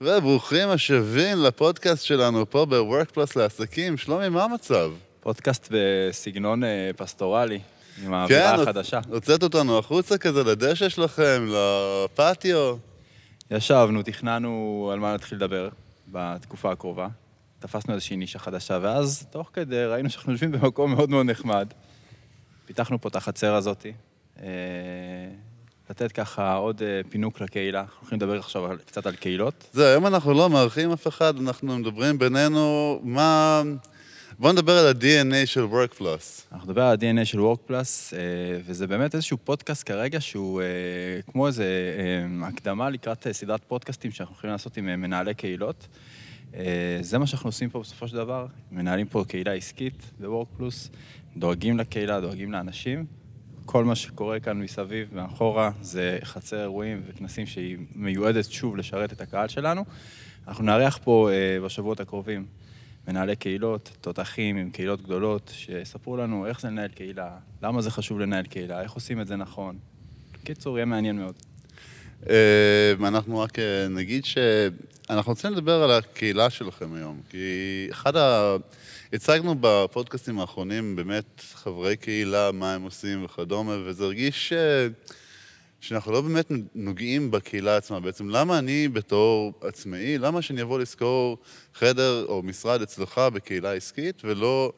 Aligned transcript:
וברוכים 0.00 0.68
השבים 0.68 1.38
לפודקאסט 1.42 2.04
שלנו 2.04 2.50
פה 2.50 2.66
ב-Work 2.66 3.16
Plus 3.16 3.32
לעסקים. 3.36 3.96
שלומי, 3.96 4.28
מה 4.28 4.44
המצב? 4.44 4.92
פודקאסט 5.20 5.68
בסגנון 5.70 6.64
אה, 6.64 6.90
פסטורלי, 6.96 7.60
עם 8.04 8.14
האווירה 8.14 8.56
כן, 8.56 8.62
החדשה. 8.62 9.00
הוצאת 9.08 9.42
אותנו 9.42 9.78
החוצה 9.78 10.18
כזה 10.18 10.44
לדשא 10.44 10.88
שלכם, 10.88 11.46
לפטיו. 11.48 12.76
ישבנו, 13.50 14.02
תכננו 14.02 14.90
על 14.92 14.98
מה 15.00 15.14
נתחיל 15.14 15.38
לדבר 15.38 15.68
בתקופה 16.08 16.72
הקרובה. 16.72 17.08
תפסנו 17.58 17.94
איזושהי 17.94 18.16
נישה 18.16 18.38
חדשה, 18.38 18.78
ואז 18.82 19.26
תוך 19.30 19.50
כדי 19.52 19.84
ראינו 19.84 20.10
שאנחנו 20.10 20.32
יושבים 20.32 20.52
במקום 20.52 20.94
מאוד 20.94 21.10
מאוד 21.10 21.26
נחמד. 21.26 21.68
פיתחנו 22.66 23.00
פה 23.00 23.08
את 23.08 23.16
החצר 23.16 23.54
הזאת, 23.54 23.86
אה, 24.42 24.46
לתת 25.90 26.12
ככה 26.12 26.54
עוד 26.54 26.82
אה, 26.82 27.00
פינוק 27.10 27.40
לקהילה. 27.40 27.80
אנחנו 27.80 27.96
הולכים 28.00 28.18
לדבר 28.18 28.38
עכשיו 28.38 28.66
על- 28.66 28.78
קצת 28.86 29.06
על 29.06 29.14
קהילות. 29.16 29.64
זהו, 29.72 29.86
היום 29.86 30.06
אנחנו 30.06 30.34
לא 30.34 30.50
מארחים 30.50 30.92
אף 30.92 31.06
אחד, 31.06 31.38
אנחנו 31.40 31.78
מדברים 31.78 32.18
בינינו 32.18 33.00
מה... 33.02 33.62
בואו 34.38 34.52
נדבר 34.52 34.72
על 34.78 34.86
ה-DNA 34.86 35.46
של 35.46 35.64
Work 35.64 35.98
Plus. 36.00 36.52
אנחנו 36.52 36.66
נדבר 36.68 36.82
על 36.82 36.96
ה-DNA 37.02 37.24
של 37.24 37.38
WorkPlus, 37.38 37.70
אה, 38.16 38.18
וזה 38.66 38.86
באמת 38.86 39.14
איזשהו 39.14 39.38
פודקאסט 39.44 39.86
כרגע 39.86 40.20
שהוא 40.20 40.60
אה, 40.62 40.66
כמו 41.32 41.46
איזה 41.46 41.64
אה, 42.42 42.46
הקדמה 42.48 42.90
לקראת 42.90 43.26
סדרת 43.32 43.64
פודקאסטים 43.64 44.10
שאנחנו 44.10 44.34
יכולים 44.34 44.52
לעשות 44.52 44.76
עם 44.76 44.84
מנהלי 45.00 45.34
קהילות. 45.34 45.88
זה 47.00 47.18
מה 47.18 47.26
שאנחנו 47.26 47.48
עושים 47.48 47.70
פה 47.70 47.80
בסופו 47.80 48.08
של 48.08 48.16
דבר, 48.16 48.46
מנהלים 48.72 49.06
פה 49.06 49.24
קהילה 49.28 49.52
עסקית 49.52 50.02
ב-WorkPlus, 50.20 50.88
דואגים 51.36 51.78
לקהילה, 51.78 52.20
דואגים 52.20 52.52
לאנשים. 52.52 53.06
כל 53.66 53.84
מה 53.84 53.94
שקורה 53.94 54.40
כאן 54.40 54.60
מסביב, 54.60 55.08
מאחורה, 55.12 55.70
זה 55.82 56.18
חצר 56.24 56.60
אירועים 56.60 57.02
וכנסים 57.06 57.46
שהיא 57.46 57.76
מיועדת 57.94 58.44
שוב 58.44 58.76
לשרת 58.76 59.12
את 59.12 59.20
הקהל 59.20 59.48
שלנו. 59.48 59.84
אנחנו 60.48 60.64
נארח 60.64 60.98
פה 61.04 61.30
אה, 61.32 61.60
בשבועות 61.64 62.00
הקרובים 62.00 62.46
מנהלי 63.08 63.36
קהילות, 63.36 63.96
תותחים 64.00 64.56
עם 64.56 64.70
קהילות 64.70 65.02
גדולות, 65.02 65.50
שיספרו 65.54 66.16
לנו 66.16 66.46
איך 66.46 66.60
זה 66.60 66.68
לנהל 66.68 66.88
קהילה, 66.88 67.30
למה 67.62 67.82
זה 67.82 67.90
חשוב 67.90 68.20
לנהל 68.20 68.46
קהילה, 68.46 68.82
איך 68.82 68.92
עושים 68.92 69.20
את 69.20 69.26
זה 69.26 69.36
נכון. 69.36 69.78
בקיצור, 70.34 70.78
יהיה 70.78 70.86
מעניין 70.86 71.16
מאוד. 71.16 71.34
אה, 72.30 72.92
אנחנו 73.00 73.38
רק 73.38 73.58
אה, 73.58 73.88
נגיד 73.90 74.24
שאנחנו 75.08 75.32
רוצים 75.32 75.52
לדבר 75.52 75.82
על 75.82 75.90
הקהילה 75.90 76.50
שלכם 76.50 76.94
היום, 76.94 77.20
כי 77.30 77.38
אחד 77.90 78.16
ה... 78.16 78.56
הצגנו 79.12 79.54
בפודקאסטים 79.60 80.40
האחרונים 80.40 80.96
באמת 80.96 81.42
חברי 81.54 81.96
קהילה, 81.96 82.52
מה 82.52 82.74
הם 82.74 82.82
עושים 82.82 83.24
וכדומה, 83.24 83.76
וזה 83.84 84.04
הרגיש 84.04 84.48
ש... 84.48 84.52
שאנחנו 85.80 86.12
לא 86.12 86.20
באמת 86.20 86.46
נוגעים 86.74 87.30
בקהילה 87.30 87.76
עצמה. 87.76 88.00
בעצם 88.00 88.28
למה 88.28 88.58
אני 88.58 88.88
בתור 88.88 89.52
עצמאי, 89.60 90.18
למה 90.18 90.42
שאני 90.42 90.62
אבוא 90.62 90.78
לשכור 90.78 91.38
חדר 91.74 92.24
או 92.28 92.42
משרד 92.42 92.82
אצלך 92.82 93.18
בקהילה 93.18 93.72
עסקית, 93.72 94.22
ולא 94.24 94.72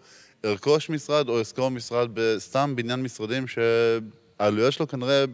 ארכוש 0.44 0.90
משרד 0.90 1.28
או 1.28 1.42
אשכור 1.42 1.68
משרד 1.68 2.10
בסתם 2.14 2.72
בניין 2.76 3.02
משרדים 3.02 3.44
שהעלויות 3.46 4.72
שלו 4.72 4.88
כנראה 4.88 5.24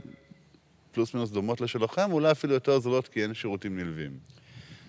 פלוס 0.93 1.15
מינוס 1.15 1.31
דומות 1.31 1.61
לשלכם, 1.61 2.13
אולי 2.13 2.31
אפילו 2.31 2.55
יותר 2.55 2.79
זולות 2.79 3.09
כי 3.09 3.23
אין 3.23 3.35
שירותים 3.35 3.79
נלווים. 3.79 4.35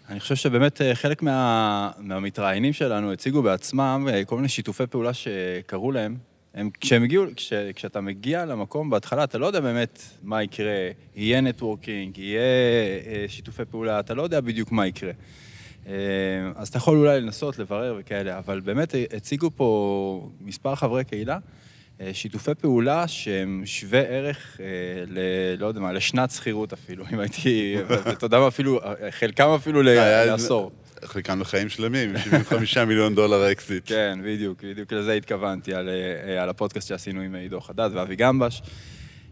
אני 0.09 0.19
חושב 0.19 0.35
שבאמת 0.35 0.81
אה, 0.81 0.95
חלק 0.95 1.21
מה, 1.21 1.91
מהמתראיינים 1.97 2.73
שלנו 2.73 3.11
הציגו 3.11 3.41
בעצמם 3.41 4.07
אה, 4.11 4.25
כל 4.25 4.35
מיני 4.35 4.47
שיתופי 4.47 4.87
פעולה 4.87 5.13
שקרו 5.13 5.91
להם. 5.91 6.17
הם, 6.53 6.69
כשהם 6.81 7.03
הגיעו, 7.03 7.25
כש, 7.35 7.53
כשאתה 7.75 8.01
מגיע 8.01 8.45
למקום 8.45 8.89
בהתחלה, 8.89 9.23
אתה 9.23 9.37
לא 9.37 9.45
יודע 9.45 9.59
באמת 9.59 10.01
מה 10.23 10.43
יקרה, 10.43 10.89
יהיה 11.15 11.41
נטוורקינג, 11.41 12.17
יהיה 12.17 12.41
אה, 13.05 13.25
שיתופי 13.27 13.65
פעולה, 13.65 13.99
אתה 13.99 14.13
לא 14.13 14.23
יודע 14.23 14.41
בדיוק 14.41 14.71
מה 14.71 14.87
יקרה. 14.87 15.11
אז 16.55 16.67
אתה 16.67 16.77
יכול 16.77 16.97
אולי 16.97 17.21
לנסות 17.21 17.59
לברר 17.59 17.95
וכאלה, 17.99 18.37
אבל 18.37 18.59
באמת 18.59 18.95
הציגו 19.15 19.49
פה 19.55 20.29
מספר 20.41 20.75
חברי 20.75 21.03
קהילה, 21.03 21.37
שיתופי 22.13 22.51
פעולה 22.55 23.07
שהם 23.07 23.61
שווי 23.65 23.99
ערך, 23.99 24.57
אה, 24.59 24.65
ל, 25.07 25.19
לא 25.59 25.67
יודע 25.67 25.79
מה, 25.79 25.93
לשנת 25.93 26.31
שכירות 26.31 26.73
אפילו, 26.73 27.05
אם 27.13 27.19
הייתי, 27.19 27.75
ואתה 27.87 28.25
יודע 28.25 28.39
מה, 28.39 28.47
אפילו, 28.47 28.79
אה, 28.83 29.11
חלקם 29.11 29.47
אפילו 29.49 29.81
היה- 29.87 30.25
לעשור. 30.25 30.71
חלקם 31.05 31.41
לחיים 31.41 31.69
שלמים, 31.69 32.17
75 32.17 32.77
מיליון 32.89 33.15
דולר 33.15 33.51
אקזיט. 33.51 33.83
כן, 33.85 34.19
בדיוק, 34.23 34.63
בדיוק 34.63 34.93
לזה 34.93 35.13
התכוונתי, 35.13 35.73
על, 35.73 35.89
אה, 35.89 36.43
על 36.43 36.49
הפודקאסט 36.49 36.87
שעשינו 36.87 37.21
עם 37.21 37.35
עידו 37.35 37.61
חדד 37.61 37.89
ואבי 37.93 38.15
גמבש. 38.15 38.61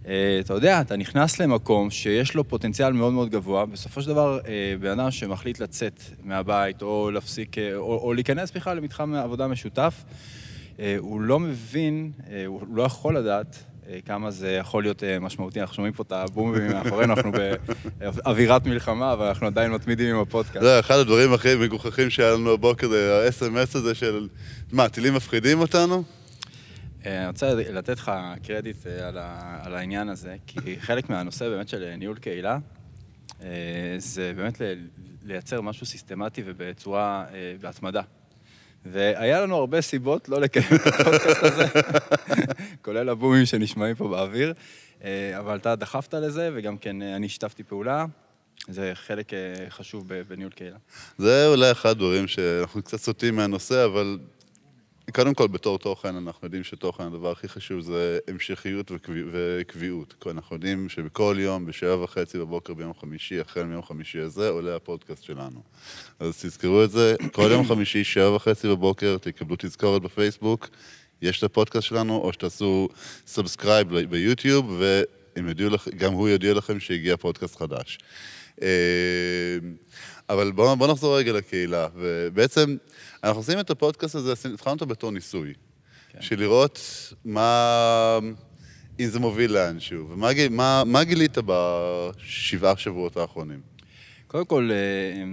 אה, 0.07 0.37
אתה 0.39 0.53
יודע, 0.53 0.81
אתה 0.81 0.95
נכנס 0.95 1.39
למקום 1.41 1.91
שיש 1.91 2.35
לו 2.35 2.47
פוטנציאל 2.47 2.93
מאוד 2.93 3.13
מאוד 3.13 3.29
גבוה, 3.29 3.65
בסופו 3.65 4.01
של 4.01 4.07
דבר, 4.07 4.39
אה, 4.47 4.51
בן 4.79 4.99
אדם 4.99 5.11
שמחליט 5.11 5.59
לצאת 5.59 5.99
מהבית, 6.23 6.81
או 6.81 7.11
להפסיק, 7.11 7.57
אה, 7.57 7.75
או, 7.75 7.97
או 8.03 8.13
להיכנס 8.13 8.51
בכלל 8.51 8.77
למתחם 8.77 9.13
עבודה 9.15 9.47
משותף, 9.47 10.03
אה, 10.07 10.13
הוא 10.99 11.21
לא 11.21 11.39
מבין, 11.39 12.11
אה, 12.29 12.45
הוא 12.45 12.61
לא 12.73 12.83
יכול 12.83 13.17
לדעת 13.17 13.63
אה, 13.89 13.99
כמה 14.05 14.31
זה 14.31 14.51
יכול 14.51 14.83
להיות 14.83 15.03
אה, 15.03 15.19
משמעותי. 15.19 15.61
אנחנו 15.61 15.75
שומעים 15.75 15.93
פה 15.93 16.03
את 16.03 16.11
הבומים 16.11 16.67
מאחורינו, 16.67 17.13
אנחנו 17.13 17.31
באווירת 17.99 18.65
מלחמה, 18.65 19.13
אבל 19.13 19.25
אנחנו 19.25 19.47
עדיין 19.47 19.71
מתמידים 19.71 20.15
עם 20.15 20.21
הפודקאסט. 20.21 20.61
זה 20.61 20.79
אחד 20.79 20.95
הדברים 20.95 21.33
הכי 21.33 21.55
מגוחכים 21.55 22.09
שהיה 22.09 22.33
לנו 22.33 22.51
הבוקר, 22.51 22.89
זה 22.89 23.27
ה-SMS 23.27 23.77
הזה 23.77 23.95
של, 23.95 24.27
מה, 24.71 24.89
טילים 24.89 25.13
מפחידים 25.13 25.59
אותנו? 25.59 26.03
אה, 27.05 27.19
אני 27.19 27.27
רוצה 27.27 27.53
לתת 27.53 27.97
לך 27.97 28.11
קרדיט 28.43 28.87
אה, 28.87 29.07
על, 29.07 29.17
ה, 29.17 29.59
על 29.63 29.75
העניין 29.75 30.09
הזה, 30.09 30.35
כי 30.47 30.79
חלק 30.79 31.09
מהנושא 31.09 31.49
באמת 31.49 31.69
של 31.69 31.83
אה, 31.83 31.95
ניהול 31.95 32.17
קהילה, 32.17 32.57
אה, 33.41 33.95
זה 33.97 34.33
באמת 34.35 34.61
לייצר 35.23 35.61
משהו 35.61 35.85
סיסטמטי 35.85 36.43
ובצורה, 36.45 37.25
אה, 37.33 37.53
בהתמדה. 37.61 38.01
והיה 38.85 39.41
לנו 39.41 39.55
הרבה 39.55 39.81
סיבות 39.81 40.29
לא 40.29 40.41
לקיים 40.41 40.75
את 40.75 40.87
הפודקאסט 40.87 41.43
הזה, 41.43 41.65
כולל 42.85 43.09
הבומים 43.09 43.45
שנשמעים 43.45 43.95
פה 43.95 44.07
באוויר, 44.07 44.53
אה, 45.03 45.39
אבל 45.39 45.55
אתה 45.55 45.75
דחפת 45.75 46.13
לזה, 46.13 46.49
וגם 46.53 46.77
כן 46.77 47.01
אה, 47.01 47.15
אני 47.15 47.29
שיתפתי 47.29 47.63
פעולה. 47.63 48.05
זה 48.67 48.91
חלק 48.93 49.33
אה, 49.33 49.69
חשוב 49.69 50.07
בניהול 50.27 50.51
קהילה. 50.51 50.77
זה 51.17 51.47
אולי 51.47 51.71
אחד 51.71 51.89
הדברים 51.89 52.27
שאנחנו 52.27 52.81
קצת 52.81 52.97
סוטים 52.97 53.35
מהנושא, 53.35 53.85
אבל 53.85 54.19
קודם 55.15 55.33
כל, 55.33 55.47
בתור 55.47 55.79
תוכן, 55.79 56.15
אנחנו 56.15 56.45
יודעים 56.45 56.63
שתוכן, 56.63 57.03
הדבר 57.03 57.31
הכי 57.31 57.47
חשוב 57.47 57.81
זה 57.81 58.19
המשכיות 58.27 58.91
וקביע- 58.91 59.25
וקביעות. 59.31 60.25
אנחנו 60.31 60.55
יודעים 60.55 60.89
שבכל 60.89 61.35
יום, 61.39 61.65
בשבע 61.65 62.03
וחצי 62.03 62.37
בבוקר 62.37 62.73
ביום 62.73 62.93
חמישי, 63.01 63.39
החל 63.39 63.63
מיום 63.63 63.83
חמישי 63.83 64.19
הזה, 64.19 64.49
עולה 64.49 64.75
הפודקאסט 64.75 65.23
שלנו. 65.23 65.61
אז 66.19 66.37
תזכרו 66.41 66.83
את 66.83 66.91
זה, 66.91 67.15
כל 67.31 67.49
יום 67.51 67.67
חמישי, 67.67 68.03
שבע 68.03 68.35
וחצי 68.35 68.67
בבוקר, 68.67 69.17
תקבלו 69.21 69.55
תזכורת 69.59 70.01
בפייסבוק, 70.01 70.69
יש 71.21 71.37
את 71.39 71.43
הפודקאסט 71.43 71.87
שלנו, 71.87 72.17
או 72.17 72.33
שתעשו 72.33 72.89
subscribe 73.27 73.99
ביוטיוב, 74.05 74.79
והם 74.79 75.47
יודיעו 75.47 75.69
לכם, 75.69 75.91
גם 75.91 76.13
הוא 76.13 76.29
יודיע 76.29 76.53
לכם 76.53 76.79
שהגיע 76.79 77.17
פודקאסט 77.17 77.55
חדש. 77.55 77.97
אבל 80.29 80.51
בואו 80.51 80.75
בוא 80.75 80.87
נחזור 80.87 81.17
רגע 81.17 81.33
לקהילה, 81.33 81.87
ובעצם 81.95 82.77
אנחנו 83.23 83.39
עושים 83.39 83.59
את 83.59 83.69
הפודקאסט 83.69 84.15
הזה, 84.15 84.33
התחלנו 84.53 84.73
אותו 84.73 84.85
בתור 84.85 85.11
ניסוי, 85.11 85.53
כן. 86.09 86.21
של 86.21 86.39
לראות 86.39 86.79
מה, 87.25 88.19
אם 88.99 89.05
זה 89.05 89.19
מוביל 89.19 89.51
לאנשהו, 89.51 90.09
ומה 90.09 90.29
מה, 90.49 90.83
מה 90.85 91.03
גילית 91.03 91.37
בשבעה 91.45 92.77
שבועות 92.77 93.17
האחרונים? 93.17 93.61
קודם 94.27 94.45
כל, 94.45 94.69
אה, 94.71 95.23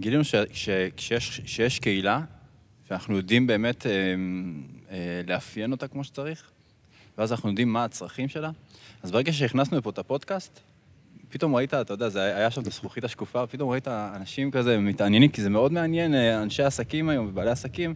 גילינו 0.00 0.24
ש- 0.24 0.34
ש- 0.52 0.68
כשיש 0.96 1.40
שיש 1.44 1.78
קהילה, 1.78 2.20
ואנחנו 2.90 3.16
יודעים 3.16 3.46
באמת 3.46 3.86
אה, 3.86 3.92
אה, 4.90 5.20
לאפיין 5.26 5.72
אותה 5.72 5.88
כמו 5.88 6.04
שצריך, 6.04 6.50
ואז 7.18 7.32
אנחנו 7.32 7.48
יודעים 7.48 7.72
מה 7.72 7.84
הצרכים 7.84 8.28
שלה, 8.28 8.50
אז 9.02 9.10
ברגע 9.10 9.32
שהכנסנו 9.32 9.78
לפה 9.78 9.90
את 9.90 9.98
הפודקאסט, 9.98 10.60
פתאום 11.30 11.56
ראית, 11.56 11.74
אתה 11.74 11.92
יודע, 11.92 12.08
זה 12.08 12.22
היה 12.22 12.50
שם 12.50 12.62
את 12.62 12.66
הזכוכית 12.66 13.04
השקופה, 13.04 13.46
פתאום 13.46 13.70
ראית 13.70 13.88
אנשים 13.88 14.50
כזה 14.50 14.78
מתעניינים, 14.78 15.30
כי 15.30 15.42
זה 15.42 15.50
מאוד 15.50 15.72
מעניין, 15.72 16.14
אה, 16.14 16.42
אנשי 16.42 16.62
עסקים 16.62 17.08
היום 17.08 17.26
ובעלי 17.26 17.50
עסקים, 17.50 17.94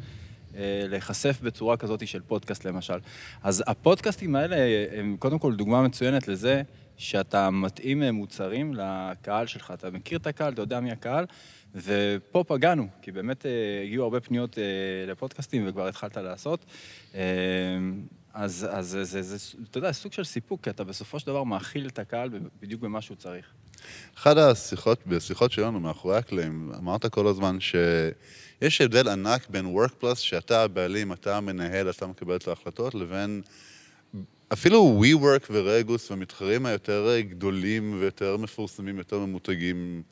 אה, 0.56 0.84
להיחשף 0.88 1.40
בצורה 1.42 1.76
כזאת 1.76 2.08
של 2.08 2.20
פודקאסט 2.20 2.64
למשל. 2.64 2.98
אז 3.42 3.64
הפודקאסטים 3.66 4.36
האלה 4.36 4.56
אה, 4.56 4.86
הם 4.98 5.16
קודם 5.18 5.38
כל 5.38 5.54
דוגמה 5.54 5.82
מצוינת 5.82 6.28
לזה 6.28 6.62
שאתה 6.96 7.50
מתאים 7.50 8.02
מוצרים 8.02 8.74
לקהל 8.74 9.46
שלך. 9.46 9.70
אתה 9.74 9.90
מכיר 9.90 10.18
את 10.18 10.26
הקהל, 10.26 10.52
אתה 10.52 10.62
יודע 10.62 10.80
מי 10.80 10.92
הקהל, 10.92 11.26
ופה 11.74 12.44
פגענו, 12.46 12.86
כי 13.02 13.12
באמת 13.12 13.46
הגיעו 13.84 14.04
הרבה 14.04 14.20
פניות 14.20 14.58
לפודקאסטים 15.06 15.64
וכבר 15.66 15.88
התחלת 15.88 16.16
לעשות. 16.16 16.64
אז, 18.34 18.66
אז 18.70 18.88
זה, 18.88 19.04
זה, 19.04 19.22
זה, 19.22 19.58
אתה 19.70 19.78
יודע, 19.78 19.92
סוג 19.92 20.12
של 20.12 20.24
סיפוק, 20.24 20.64
כי 20.64 20.70
אתה 20.70 20.84
בסופו 20.84 21.20
של 21.20 21.26
דבר 21.26 21.44
מאכיל 21.44 21.86
את 21.86 21.98
הקהל 21.98 22.30
בדיוק 22.62 22.80
במה 22.80 23.02
שהוא 23.02 23.16
צריך. 23.16 23.46
אחת 24.18 24.36
השיחות, 24.36 25.06
בשיחות 25.06 25.52
שלנו 25.52 25.80
מאחורי 25.80 26.16
הקלעים, 26.16 26.72
אמרת 26.78 27.06
כל 27.06 27.26
הזמן 27.26 27.60
שיש 27.60 28.80
הבדל 28.80 29.08
ענק 29.08 29.48
בין 29.48 29.76
work 29.76 30.02
plus, 30.02 30.14
שאתה 30.14 30.62
הבעלים, 30.62 31.12
אתה 31.12 31.36
המנהל, 31.36 31.90
אתה 31.90 32.06
מקבל 32.06 32.36
את 32.36 32.48
ההחלטות, 32.48 32.94
לבין 32.94 33.42
אפילו 34.52 35.02
WeWork 35.02 35.46
ורגוס 35.50 36.10
והמתחרים 36.10 36.66
היותר 36.66 37.20
גדולים 37.20 37.96
ויותר 38.00 38.36
מפורסמים, 38.36 38.98
יותר 38.98 39.18
ממותגים 39.18 40.02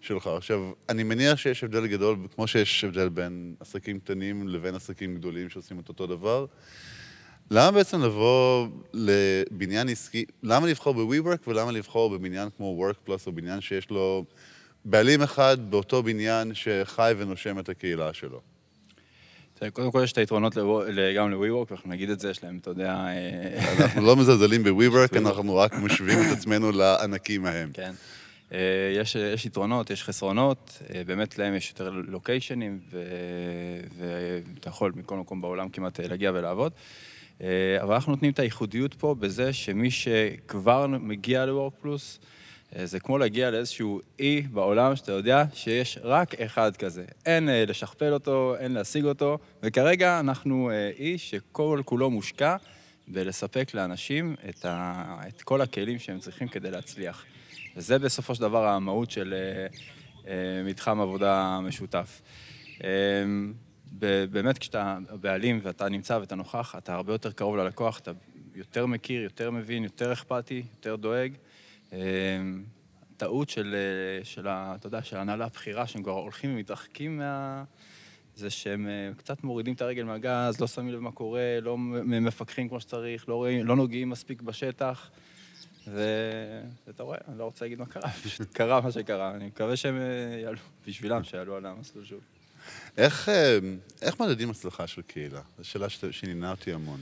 שלך. 0.00 0.26
עכשיו, 0.26 0.72
אני 0.88 1.02
מניח 1.02 1.38
שיש 1.38 1.64
הבדל 1.64 1.86
גדול, 1.86 2.16
כמו 2.34 2.46
שיש 2.46 2.84
הבדל 2.84 3.08
בין 3.08 3.54
עסקים 3.60 4.00
קטנים 4.00 4.48
לבין 4.48 4.74
עסקים 4.74 5.14
גדולים 5.14 5.48
שעושים 5.48 5.80
את 5.80 5.88
אותו 5.88 6.06
דבר. 6.06 6.46
למה 7.54 7.70
בעצם 7.70 8.02
לבוא 8.02 8.66
לבניין 8.92 9.88
עסקי, 9.88 10.24
למה 10.42 10.66
לבחור 10.66 10.94
ב-WeWork 10.94 11.48
ולמה 11.50 11.72
לבחור 11.72 12.10
בבניין 12.10 12.48
כמו 12.56 12.90
WorkPlus 12.90 13.26
או 13.26 13.32
בניין 13.32 13.60
שיש 13.60 13.90
לו 13.90 14.24
בעלים 14.84 15.22
אחד 15.22 15.56
באותו 15.70 16.02
בניין 16.02 16.54
שחי 16.54 17.14
ונושם 17.18 17.58
את 17.58 17.68
הקהילה 17.68 18.12
שלו? 18.12 18.40
קודם 19.72 19.92
כל 19.92 20.00
יש 20.04 20.12
את 20.12 20.18
היתרונות 20.18 20.54
גם 21.16 21.30
ל-WeWork, 21.30 21.66
ואנחנו 21.70 21.90
נגיד 21.90 22.10
את 22.10 22.20
זה, 22.20 22.30
יש 22.30 22.44
להם, 22.44 22.58
אתה 22.62 22.70
יודע... 22.70 22.94
אה, 23.08 23.82
אנחנו 23.82 24.02
לא 24.02 24.16
מזלזלים 24.16 24.62
ב-WeWork, 24.62 25.18
אנחנו 25.26 25.56
רק 25.56 25.74
משווים 25.74 26.18
את 26.18 26.38
עצמנו 26.38 26.72
לענקים 26.72 27.46
ההם. 27.46 27.70
כן. 27.72 27.92
אה, 28.52 28.58
יש, 28.96 29.16
יש 29.16 29.46
יתרונות, 29.46 29.90
יש 29.90 30.04
חסרונות, 30.04 30.78
אה, 30.94 31.04
באמת 31.04 31.38
להם 31.38 31.54
יש 31.54 31.70
יותר 31.70 31.90
לוקיישנים, 31.90 32.78
ואתה 33.98 34.68
יכול 34.68 34.92
מכל 34.96 35.16
מקום 35.16 35.40
בעולם 35.40 35.68
כמעט 35.68 36.00
להגיע 36.00 36.30
ולעבוד. 36.34 36.72
אבל 37.82 37.94
אנחנו 37.94 38.12
נותנים 38.12 38.32
את 38.32 38.38
הייחודיות 38.38 38.94
פה 38.94 39.14
בזה 39.14 39.52
שמי 39.52 39.90
שכבר 39.90 40.86
מגיע 40.86 41.46
ל-Work 41.46 41.84
Plus, 41.84 42.18
אה, 42.76 42.86
זה 42.86 43.00
כמו 43.00 43.18
להגיע 43.18 43.50
לאיזשהו 43.50 44.00
אי 44.18 44.42
בעולם 44.42 44.96
שאתה 44.96 45.12
יודע 45.12 45.44
שיש 45.54 45.98
רק 46.02 46.34
אחד 46.34 46.76
כזה. 46.76 47.04
אין 47.26 47.48
אה, 47.48 47.64
לשכפל 47.68 48.12
אותו, 48.12 48.56
אין 48.58 48.72
להשיג 48.72 49.04
אותו, 49.04 49.38
וכרגע 49.62 50.20
אנחנו 50.20 50.70
אה, 50.70 50.90
אי 50.98 51.18
שכל 51.18 51.80
כולו 51.84 52.10
מושקע 52.10 52.56
בלספק 53.08 53.74
לאנשים 53.74 54.36
את, 54.48 54.64
ה, 54.64 55.16
את 55.28 55.42
כל 55.42 55.60
הכלים 55.60 55.98
שהם 55.98 56.18
צריכים 56.18 56.48
כדי 56.48 56.70
להצליח. 56.70 57.24
וזה 57.76 57.98
בסופו 57.98 58.34
של 58.34 58.40
דבר 58.40 58.66
המהות 58.66 59.10
של 59.10 59.34
מתחם 60.64 61.00
עבודה 61.00 61.60
משותף. 61.62 62.22
באמת, 64.30 64.58
כשאתה 64.58 64.98
בעלים 65.20 65.60
ואתה 65.62 65.88
נמצא 65.88 66.18
ואתה 66.20 66.34
נוכח, 66.34 66.74
אתה 66.78 66.94
הרבה 66.94 67.12
יותר 67.12 67.32
קרוב 67.32 67.56
ללקוח, 67.56 67.98
אתה 67.98 68.10
יותר 68.54 68.86
מכיר, 68.86 69.22
יותר 69.22 69.50
מבין, 69.50 69.84
יותר 69.84 70.12
אכפתי, 70.12 70.62
יותר 70.74 70.96
דואג. 70.96 71.32
אמ, 71.92 71.98
טעות 73.16 73.48
של, 73.48 73.76
של, 74.22 74.48
אתה 74.48 74.86
יודע, 74.86 75.02
של 75.02 75.16
ההנהלה 75.16 75.44
הבכירה, 75.44 75.86
שהם 75.86 76.02
כבר 76.02 76.12
הולכים 76.12 76.54
ומתרחקים 76.54 77.18
מה... 77.18 77.64
זה 78.36 78.50
שהם 78.50 78.88
אה, 78.88 79.10
קצת 79.16 79.44
מורידים 79.44 79.74
את 79.74 79.82
הרגל 79.82 80.04
מהגז, 80.04 80.60
לא 80.60 80.66
שמים 80.66 80.88
לב 80.88 80.98
מה 80.98 81.12
קורה, 81.12 81.58
לא 81.62 81.78
מפקחים 81.78 82.68
כמו 82.68 82.80
שצריך, 82.80 83.28
לא, 83.28 83.34
רואים, 83.34 83.66
לא 83.66 83.76
נוגעים 83.76 84.10
מספיק 84.10 84.42
בשטח. 84.42 85.10
ואתה 85.86 87.02
רואה, 87.02 87.18
אני 87.28 87.38
לא 87.38 87.44
רוצה 87.44 87.64
להגיד 87.64 87.78
מה 87.78 87.86
קרה, 87.86 88.10
פשוט 88.10 88.52
קרה 88.58 88.80
מה 88.80 88.92
שקרה. 88.92 89.34
אני 89.34 89.46
מקווה 89.46 89.76
שהם 89.76 89.96
אה, 89.96 90.40
יעלו, 90.42 90.58
בשבילם, 90.86 91.24
שיעלו 91.24 91.56
על 91.56 91.66
המסלול 91.66 92.04
שוב. 92.04 92.20
איך, 92.96 93.28
איך 94.02 94.20
מדדים 94.20 94.50
הצלחה 94.50 94.86
של 94.86 95.02
קהילה? 95.02 95.40
זו 95.58 95.64
שאלה 95.64 95.88
שעניינה 95.88 96.50
אותי 96.50 96.72
המון. 96.72 97.00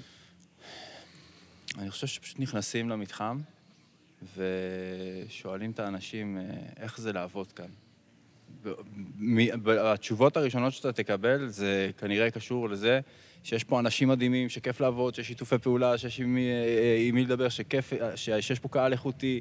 אני 1.78 1.90
חושב 1.90 2.06
שפשוט 2.06 2.40
נכנסים 2.40 2.88
למתחם, 2.88 3.40
ושואלים 4.36 5.70
את 5.70 5.78
האנשים 5.80 6.38
אה, 6.38 6.42
איך 6.76 7.00
זה 7.00 7.12
לעבוד 7.12 7.52
כאן. 7.52 7.66
התשובות 9.66 10.36
הראשונות 10.36 10.72
שאתה 10.72 10.92
תקבל 10.92 11.48
זה 11.48 11.90
כנראה 11.98 12.30
קשור 12.30 12.68
לזה 12.68 13.00
שיש 13.44 13.64
פה 13.64 13.80
אנשים 13.80 14.08
מדהימים, 14.08 14.48
שכיף 14.48 14.80
לעבוד, 14.80 15.14
שיש 15.14 15.28
שיתופי 15.28 15.58
פעולה, 15.58 15.98
שיש 15.98 16.20
עם 16.20 16.34
מי, 16.34 17.20
אה, 17.20 17.24
לדבר, 17.24 17.48
שכיף, 17.48 17.92
שיש 18.16 18.58
פה 18.58 18.68
קהל 18.68 18.92
איכותי. 18.92 19.40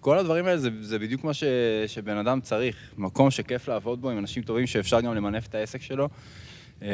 כל 0.00 0.18
הדברים 0.18 0.46
האלה 0.46 0.58
זה, 0.58 0.70
זה 0.80 0.98
בדיוק 0.98 1.24
מה 1.24 1.34
ש, 1.34 1.44
שבן 1.86 2.16
אדם 2.16 2.40
צריך. 2.40 2.76
מקום 2.98 3.30
שכיף 3.30 3.68
לעבוד 3.68 4.00
בו 4.00 4.10
עם 4.10 4.18
אנשים 4.18 4.42
טובים, 4.42 4.66
שאפשר 4.66 5.00
גם 5.00 5.14
למנף 5.14 5.46
את 5.46 5.54
העסק 5.54 5.82
שלו. 5.82 6.08
אמ, 6.82 6.88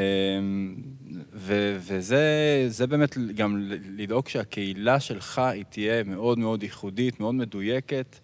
ו- 1.32 1.76
וזה 1.80 2.86
באמת 2.88 3.18
גם 3.34 3.70
לדאוג 3.96 4.28
שהקהילה 4.28 5.00
שלך 5.00 5.38
היא 5.38 5.64
תהיה 5.68 6.04
מאוד 6.04 6.38
מאוד 6.38 6.62
ייחודית, 6.62 7.20
מאוד 7.20 7.34
מדויקת. 7.34 8.18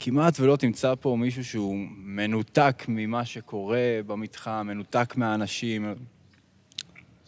כמעט 0.00 0.40
ולא 0.40 0.56
תמצא 0.56 0.94
פה 1.00 1.16
מישהו 1.20 1.44
שהוא 1.44 1.76
מנותק 1.96 2.84
ממה 2.88 3.24
שקורה 3.24 4.00
במתחם, 4.06 4.66
מנותק 4.66 5.14
מהאנשים. 5.16 5.94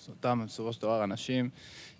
אותם 0.08 0.42
בסופו 0.46 0.72
של 0.72 0.82
דבר 0.82 1.04
אנשים 1.04 1.50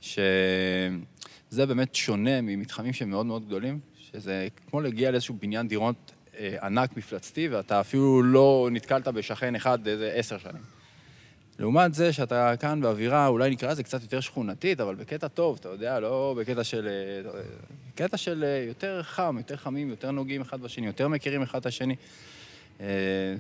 שזה 0.01 1.67
באמת 1.67 1.95
שונה 1.95 2.41
ממתחמים 2.41 2.93
שהם 2.93 3.11
מאוד 3.11 3.27
מאוד 3.27 3.47
גדולים, 3.47 3.81
שזה 4.13 4.49
כמו 4.71 4.81
להגיע 4.81 5.11
לאיזשהו 5.11 5.35
בניין 5.41 5.69
דירות 5.69 6.13
אה, 6.39 6.57
ענק 6.63 6.97
מפלצתי, 6.97 7.49
ואתה 7.49 7.81
אפילו 7.81 8.23
לא 8.23 8.69
נתקלת 8.73 9.09
בשכן 9.09 9.55
אחד 9.55 9.89
איזה 9.89 10.13
עשר 10.13 10.39
שנים. 10.39 10.63
לעומת 11.59 11.95
זה 11.95 12.13
שאתה 12.13 12.57
כאן 12.61 12.81
באווירה, 12.81 13.27
אולי 13.27 13.51
נקרא 13.51 13.71
לזה 13.71 13.83
קצת 13.83 14.03
יותר 14.03 14.21
שכונתית, 14.21 14.81
אבל 14.81 14.95
בקטע 14.95 15.29
טוב, 15.29 15.57
אתה 15.61 15.69
יודע, 15.69 16.01
לא 16.01 16.35
בקטע 16.39 16.65
של... 16.65 16.89
קטע 17.95 18.17
של 18.17 18.45
יותר 18.69 19.03
חם, 19.03 19.35
יותר 19.39 19.57
חמים, 19.57 19.89
יותר 19.91 20.11
נוגעים 20.11 20.41
אחד 20.41 20.61
בשני, 20.61 20.87
יותר 20.87 21.09
מכירים 21.09 21.43
אחד 21.43 21.59
את 21.59 21.67
השני. 21.67 21.97
אה, 22.81 22.87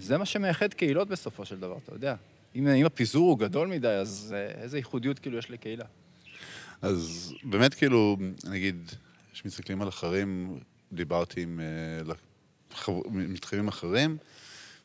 זה 0.00 0.18
מה 0.18 0.26
שמייחד 0.26 0.74
קהילות 0.74 1.08
בסופו 1.08 1.44
של 1.44 1.60
דבר, 1.60 1.78
אתה 1.84 1.94
יודע. 1.94 2.14
אם, 2.56 2.68
אם 2.68 2.86
הפיזור 2.86 3.30
הוא 3.30 3.38
גדול 3.38 3.68
מדי, 3.68 3.88
אז 3.88 4.34
אה, 4.36 4.62
איזה 4.62 4.78
ייחודיות 4.78 5.18
כאילו 5.18 5.38
יש 5.38 5.50
לקהילה. 5.50 5.84
אז 6.82 7.32
באמת 7.44 7.74
כאילו, 7.74 8.16
נגיד, 8.44 8.92
כשמסתכלים 9.40 9.82
על 9.82 9.88
אחרים, 9.88 10.58
דיברתי 10.92 11.42
עם 11.42 11.60
אה, 11.60 12.14
מתחמים 13.10 13.68
אחרים, 13.68 14.16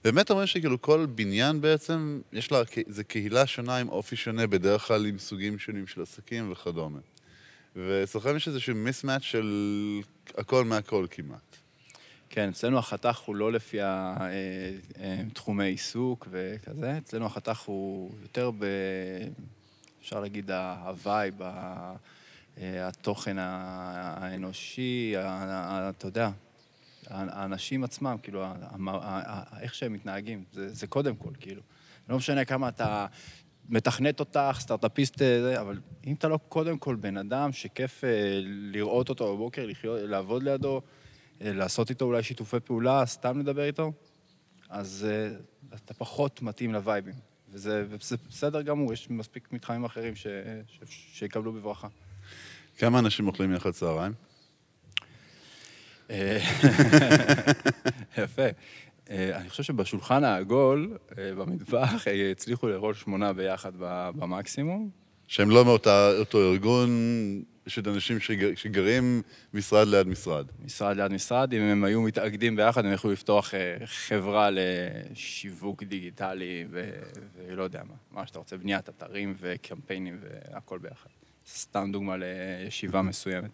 באמת 0.04 0.30
אומרים 0.30 0.48
שכאילו 0.48 0.82
כל 0.82 1.06
בניין 1.06 1.62
בעצם, 1.62 2.22
יש 2.34 2.52
לה, 2.52 2.62
זה 2.88 3.04
קהילה 3.04 3.48
שונה 3.48 3.78
עם 3.78 3.90
אופי 3.90 4.16
שונה, 4.16 4.48
בדרך 4.48 4.88
כלל 4.88 5.06
עם 5.06 5.20
סוגים 5.20 5.60
שונים 5.60 5.88
של 5.88 6.02
עסקים 6.02 6.52
וכדומה. 6.52 7.00
ואצלכם 7.76 8.36
יש 8.36 8.48
איזשהו 8.48 8.76
מיסמט 8.76 9.22
של 9.22 9.54
הכל 10.38 10.66
מהכל 10.66 11.08
כמעט. 11.12 11.56
כן, 12.30 12.50
אצלנו 12.50 12.78
החתך 12.78 13.20
הוא 13.20 13.36
לא 13.36 13.52
לפי 13.52 13.82
אה, 13.82 14.16
אה, 15.00 15.64
עיסוק 15.64 16.28
וכזה, 16.32 16.98
אצלנו 16.98 17.26
החתך 17.26 17.60
הוא 17.60 18.12
יותר 18.22 18.52
ב... 18.60 18.66
אפשר 20.02 20.20
להגיד 20.20 20.52
אה, 20.52 20.92
התוכן 22.58 23.36
האנושי, 23.40 25.14
אתה 25.18 26.08
יודע, 26.08 26.30
האנשים 27.08 27.84
עצמם, 27.84 28.18
כאילו, 28.24 28.46
איך 29.60 29.76
שהם 29.76 29.94
מתנהגים, 29.94 30.44
זה, 30.52 30.88
קודם 30.88 31.16
כל, 31.16 31.32
כאילו. 31.40 31.62
לא 32.10 32.18
משנה 32.18 32.46
כמה 32.46 32.70
אתה 32.70 33.06
מתכנת 33.70 34.20
אותך, 34.20 34.58
סטארט-אפיסט, 34.60 35.22
אה, 35.22 35.62
אבל 35.62 35.80
אם 36.08 36.14
אתה 36.14 36.28
לא 36.28 36.40
קודם 36.50 36.78
כל 36.78 36.96
בן 36.96 37.18
אדם 37.18 37.52
שכיף 37.52 38.04
אה, 38.04 38.40
לראות 38.44 39.10
אותו 39.10 39.36
בבוקר, 39.36 39.66
לחיות, 39.66 40.00
לעבוד 40.02 40.44
לידו, 40.44 40.82
אה, 41.42 41.54
לעשות 41.54 41.90
איתו 41.90 42.06
אולי 42.06 42.24
שיתופי 42.24 42.60
פעולה, 42.60 43.06
סתם 43.06 43.40
לדבר 43.40 43.64
איתו, 43.64 43.92
אז 44.70 45.08
אתה 45.76 45.94
פחות 45.94 46.42
מתאים 46.42 46.74
לווייבים. 46.74 47.14
וזה, 47.52 47.86
וזה 47.90 48.16
בסדר 48.30 48.62
גמור, 48.62 48.94
יש 48.94 49.10
מספיק 49.10 49.52
מתחמים 49.52 49.86
אחרים 49.86 50.16
ש, 50.16 50.28
ש, 50.68 50.80
שיקבלו 50.88 51.54
בברכה. 51.54 51.88
כמה 52.78 53.00
אנשים 53.00 53.28
אוכלים 53.28 53.54
יחד 53.54 53.72
צהריים? 53.72 54.14
אה, 56.10 56.38
יפה. 58.24 58.48
אה, 59.10 59.38
אני 59.38 59.50
חושב 59.50 59.64
שבשולחן 59.64 60.24
העגול, 60.24 60.98
אה, 61.18 61.36
במטבח, 61.36 62.06
הצליחו 62.32 62.68
לאכול 62.68 62.94
שמונה 62.94 63.34
ביחד 63.34 63.72
במקסימום. 64.16 64.90
שהם 65.28 65.50
לא 65.50 65.66
מאותו 65.66 66.38
ארגון, 66.52 66.90
יש 67.68 67.80
את 67.80 67.88
אנשים 67.88 68.20
שגר, 68.20 68.50
שגרים 68.56 69.22
משרד 69.54 69.88
ליד 69.88 70.08
משרד. 70.08 70.46
משרד 70.66 70.98
ליד 70.98 71.12
משרד, 71.12 71.54
אם 71.54 71.62
הם 71.62 71.84
היו 71.84 72.02
מתאגדים 72.02 72.56
ביחד, 72.56 72.86
הם 72.86 72.94
יכלו 72.94 73.12
לפתוח 73.12 73.54
חברה 73.86 74.50
לשיווק 74.52 75.84
דיגיטלי 75.84 76.66
ולא 76.70 77.64
יודע 77.64 77.82
מה, 77.84 77.94
מה 78.12 78.28
שאתה 78.28 78.40
רוצה, 78.40 78.58
בניית 78.58 78.90
אתרים 78.90 79.36
וקמפיינים 79.40 80.20
והכל 80.22 80.78
ביחד. 80.78 81.10
סתם 81.48 81.90
דוגמה 81.92 82.16
לישיבה 82.18 83.02
מסוימת. 83.02 83.50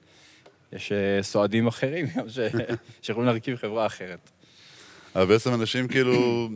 יש 0.73 0.91
אה, 0.91 1.23
סועדים 1.23 1.67
אחרים 1.67 2.07
גם 2.15 2.25
שיכולים 3.01 3.27
להרכיב 3.27 3.55
חברה 3.57 3.85
אחרת. 3.85 4.29
אבל 5.15 5.25
בעצם 5.25 5.53
אנשים 5.53 5.87
כאילו... 5.87 6.49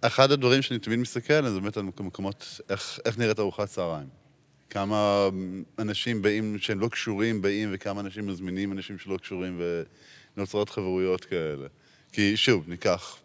אחד 0.00 0.32
הדברים 0.32 0.62
שאני 0.62 0.78
תמיד 0.78 0.98
מסתכל 0.98 1.32
עליהם 1.32 1.54
זה 1.54 1.60
באמת 1.60 1.76
על 1.76 1.82
מקומות, 1.82 2.60
איך, 2.70 2.98
איך 3.04 3.18
נראית 3.18 3.38
ארוחת 3.38 3.68
צהריים. 3.68 4.08
כמה 4.70 5.28
אנשים 5.78 6.22
באים, 6.22 6.58
שהם 6.58 6.80
לא 6.80 6.88
קשורים, 6.88 7.42
באים, 7.42 7.68
וכמה 7.72 8.00
אנשים 8.00 8.26
מזמינים 8.26 8.72
אנשים 8.72 8.98
שלא 8.98 9.16
קשורים, 9.16 9.60
ונוצרות 10.36 10.70
חברויות 10.70 11.24
כאלה. 11.24 11.66
כי 12.12 12.36
שוב, 12.36 12.64
ניקח 12.68 13.16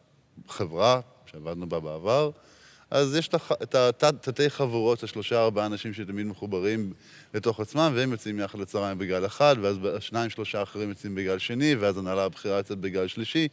חברה 0.48 1.00
שעבדנו 1.26 1.70
בה 1.70 1.80
בעבר, 1.80 2.32
אז 2.94 3.16
יש 3.16 3.30
את 3.64 4.04
התתי 4.04 4.50
חבורות, 4.50 5.04
השלושה 5.04 5.44
ארבעה 5.44 5.66
אנשים 5.66 5.94
שתמיד 5.94 6.26
מחוברים 6.26 6.94
לתוך 7.34 7.60
עצמם, 7.60 7.92
והם 7.96 8.12
יוצאים 8.12 8.40
יחד 8.40 8.60
לצהריים 8.60 8.98
בגל 8.98 9.26
אחד, 9.26 9.56
ואז 9.62 9.78
שניים 10.00 10.30
שלושה 10.30 10.64
אחרים 10.64 10.90
יוצאים 10.90 11.16
בגל 11.16 11.38
שני, 11.38 11.76
ואז 11.76 11.98
הנהלה 11.98 12.24
הבכירה 12.24 12.58
יוצאת 12.58 12.78
בגל 12.78 13.08
שלישי, 13.08 13.48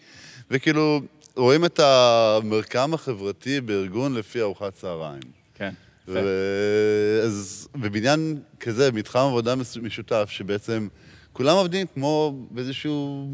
וכאילו, 0.51 1.01
רואים 1.37 1.65
את 1.65 1.79
המרקם 1.79 2.95
החברתי 2.95 3.61
בארגון 3.61 4.15
לפי 4.15 4.41
ארוחת 4.41 4.75
צהריים. 4.75 5.23
כן. 5.55 5.75
ו... 6.09 6.19
אז 7.25 7.69
בבניין 7.75 8.41
כזה, 8.61 8.93
מתחם 8.93 9.19
עבודה 9.19 9.55
משותף, 9.83 10.29
שבעצם 10.31 10.89
כולם 11.33 11.57
עובדים 11.57 11.87
כמו 11.95 12.47
באיזשהו... 12.51 13.29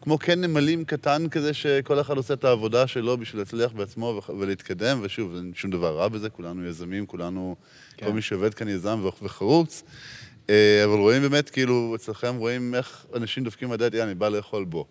כמו 0.00 0.18
כן 0.18 0.40
נמלים 0.40 0.84
קטן 0.84 1.28
כזה, 1.28 1.54
שכל 1.54 2.00
אחד 2.00 2.16
עושה 2.16 2.34
את 2.34 2.44
העבודה 2.44 2.86
שלו 2.86 3.18
בשביל 3.18 3.40
להצליח 3.40 3.72
בעצמו 3.72 4.20
ולהתקדם, 4.38 4.98
ושוב, 5.02 5.36
אין 5.36 5.52
שום 5.54 5.70
דבר 5.70 5.96
רע 5.96 6.08
בזה, 6.08 6.30
כולנו 6.30 6.66
יזמים, 6.66 7.06
כולנו, 7.06 7.56
כן. 7.96 8.06
כל 8.06 8.12
מי 8.12 8.22
שעובד 8.22 8.54
כאן 8.54 8.68
יזם 8.68 9.00
וחרוץ. 9.22 9.82
אה, 10.50 10.84
אבל 10.84 10.98
רואים 10.98 11.22
באמת, 11.22 11.50
כאילו, 11.50 11.92
אצלכם 11.94 12.36
רואים 12.36 12.74
איך 12.74 13.06
אנשים 13.16 13.44
דופקים 13.44 13.70
בדלת, 13.70 13.94
יאללה, 13.94 14.06
אני 14.06 14.14
בא 14.14 14.28
לאכול 14.28 14.64
בו. 14.64 14.86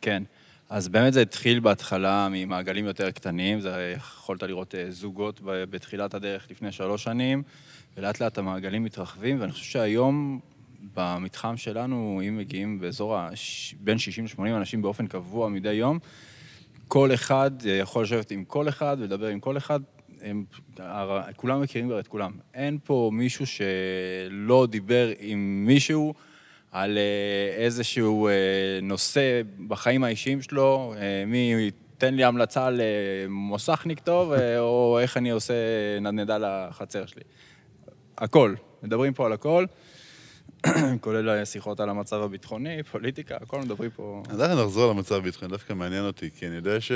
כן. 0.00 0.22
אז 0.70 0.88
באמת 0.88 1.12
זה 1.12 1.22
התחיל 1.22 1.60
בהתחלה 1.60 2.28
ממעגלים 2.30 2.84
יותר 2.84 3.10
קטנים, 3.10 3.60
זה 3.60 3.94
יכולת 3.96 4.42
לראות 4.42 4.74
אה, 4.74 4.90
זוגות 4.90 5.40
בתחילת 5.44 6.14
הדרך 6.14 6.46
לפני 6.50 6.72
שלוש 6.72 7.04
שנים, 7.04 7.42
ולאט 7.96 8.20
לאט 8.20 8.38
המעגלים 8.38 8.84
מתרחבים, 8.84 9.40
ואני 9.40 9.52
חושב 9.52 9.64
שהיום 9.64 10.40
במתחם 10.94 11.56
שלנו, 11.56 12.22
אם 12.28 12.36
מגיעים 12.36 12.80
באזור 12.80 13.16
ה... 13.16 13.30
בין 13.80 13.98
60 13.98 14.24
ל-80 14.24 14.40
אנשים 14.40 14.82
באופן 14.82 15.06
קבוע 15.06 15.48
מדי 15.48 15.72
יום, 15.72 15.98
כל 16.88 17.14
אחד 17.14 17.50
אה, 17.66 17.72
יכול 17.72 18.02
לשבת 18.02 18.30
עם 18.30 18.44
כל 18.44 18.68
אחד 18.68 18.96
ולדבר 19.00 19.26
עם 19.26 19.40
כל 19.40 19.56
אחד. 19.56 19.80
הם, 20.20 20.44
כולם 21.36 21.62
מכירים 21.62 21.88
כבר 21.88 22.00
את 22.00 22.06
כולם. 22.06 22.32
אין 22.54 22.78
פה 22.84 23.10
מישהו 23.12 23.46
שלא 23.46 24.66
דיבר 24.70 25.12
עם 25.18 25.64
מישהו 25.66 26.14
על 26.72 26.98
אה, 26.98 27.64
איזשהו 27.64 28.28
אה, 28.28 28.32
נושא 28.82 29.42
בחיים 29.66 30.04
האישיים 30.04 30.42
שלו, 30.42 30.94
מי 31.26 31.54
ייתן 31.58 32.14
לי 32.14 32.24
המלצה 32.24 32.68
למוסכניק 32.72 34.00
טוב, 34.00 34.32
או 34.58 34.98
איך 35.02 35.16
אני 35.16 35.30
עושה 35.30 35.54
נדנדה 36.00 36.38
לחצר 36.38 37.06
שלי. 37.06 37.22
הכל, 38.18 38.54
מדברים 38.82 39.14
פה 39.14 39.26
על 39.26 39.32
הכל. 39.32 39.66
כולל 41.00 41.44
שיחות 41.44 41.80
על 41.80 41.88
המצב 41.88 42.22
הביטחוני, 42.22 42.82
פוליטיקה, 42.82 43.36
הכל 43.36 43.60
מדברים 43.60 43.90
פה... 43.90 44.22
אז 44.28 44.40
איך 44.40 44.50
נחזור 44.50 44.92
למצב 44.92 45.14
הביטחוני, 45.14 45.50
דווקא 45.50 45.72
מעניין 45.72 46.04
אותי, 46.04 46.30
כי 46.38 46.46
אני 46.46 46.56
יודע 46.56 46.80
ש... 46.80 46.92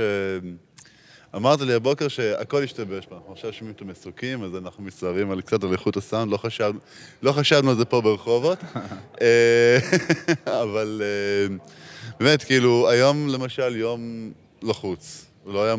אמרת 1.36 1.60
לי 1.60 1.74
הבוקר 1.74 2.08
שהכל 2.08 2.62
השתבש 2.62 3.06
פה, 3.06 3.16
אנחנו 3.16 3.32
עכשיו 3.32 3.52
שומעים 3.52 3.76
את 3.76 3.80
המסוקים, 3.80 4.42
אז 4.44 4.56
אנחנו 4.56 4.84
מצטערים 4.84 5.30
על 5.30 5.40
קצת 5.40 5.64
על 5.64 5.72
איכות 5.72 5.96
הסאונד, 5.96 6.32
לא, 6.32 6.36
חשב, 6.36 6.72
לא 7.22 7.32
חשבנו 7.32 7.70
על 7.70 7.76
זה 7.76 7.84
פה 7.84 8.00
ברחובות, 8.00 8.58
אה, 9.22 9.78
אבל 10.62 11.02
אה, 11.04 11.56
באמת, 12.20 12.42
כאילו, 12.42 12.90
היום 12.90 13.28
למשל 13.28 13.76
יום 13.76 14.32
לחוץ. 14.62 15.24
לא 15.46 15.64
היה 15.64 15.74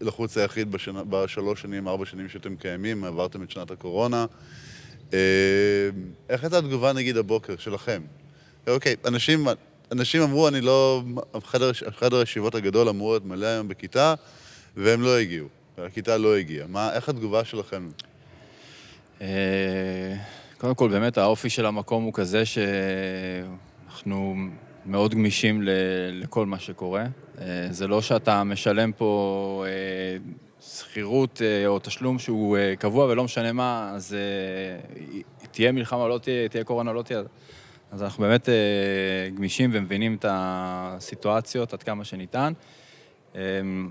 לחוץ 0.00 0.38
היחיד 0.38 0.72
בשנה, 0.72 1.04
בשלוש 1.04 1.62
שנים, 1.62 1.88
ארבע 1.88 2.06
שנים 2.06 2.28
שאתם 2.28 2.56
קיימים, 2.56 3.04
עברתם 3.04 3.42
את 3.42 3.50
שנת 3.50 3.70
הקורונה. 3.70 4.26
אה, 5.14 5.90
איך 6.28 6.44
הייתה 6.44 6.58
התגובה, 6.58 6.92
נגיד, 6.92 7.16
הבוקר 7.16 7.54
שלכם? 7.58 8.02
אוקיי, 8.68 8.96
אנשים, 9.04 9.46
אנשים 9.92 10.22
אמרו, 10.22 10.48
אני 10.48 10.60
לא... 10.60 11.02
חדר, 11.44 11.72
חדר 11.72 12.16
הישיבות 12.16 12.54
הגדול 12.54 12.88
אמור 12.88 13.10
להיות 13.10 13.24
מלא 13.24 13.46
היום 13.46 13.68
בכיתה, 13.68 14.14
והם 14.76 15.02
לא 15.02 15.18
הגיעו. 15.18 15.48
הכיתה 15.78 16.18
לא 16.18 16.36
הגיעה. 16.36 16.66
מה, 16.66 16.92
איך 16.94 17.08
התגובה 17.08 17.44
שלכם? 17.44 17.88
אה, 19.20 20.14
קודם 20.58 20.74
כל, 20.74 20.88
באמת, 20.88 21.18
האופי 21.18 21.50
של 21.50 21.66
המקום 21.66 22.04
הוא 22.04 22.12
כזה 22.14 22.42
שאנחנו 22.44 24.34
מאוד 24.86 25.14
גמישים 25.14 25.60
לכל 26.12 26.46
מה 26.46 26.58
שקורה. 26.58 27.04
אה, 27.40 27.66
זה 27.70 27.86
לא 27.86 28.02
שאתה 28.02 28.44
משלם 28.44 28.92
פה 28.92 29.64
שכירות 30.72 31.42
אה, 31.42 31.66
או 31.66 31.78
תשלום 31.78 32.18
שהוא 32.18 32.56
אה, 32.56 32.76
קבוע 32.76 33.06
ולא 33.06 33.24
משנה 33.24 33.52
מה, 33.52 33.92
אז 33.94 34.14
אה, 34.14 35.20
תהיה 35.50 35.72
מלחמה 35.72 36.08
לא 36.08 36.18
תהיה, 36.18 36.48
תהיה 36.48 36.64
קורונה 36.64 36.92
לא 36.92 37.02
תהיה. 37.02 37.22
אז 37.92 38.02
אנחנו 38.02 38.22
באמת 38.22 38.48
גמישים 39.34 39.70
ומבינים 39.72 40.14
את 40.14 40.24
הסיטואציות 40.28 41.72
עד 41.72 41.82
כמה 41.82 42.04
שניתן. 42.04 42.52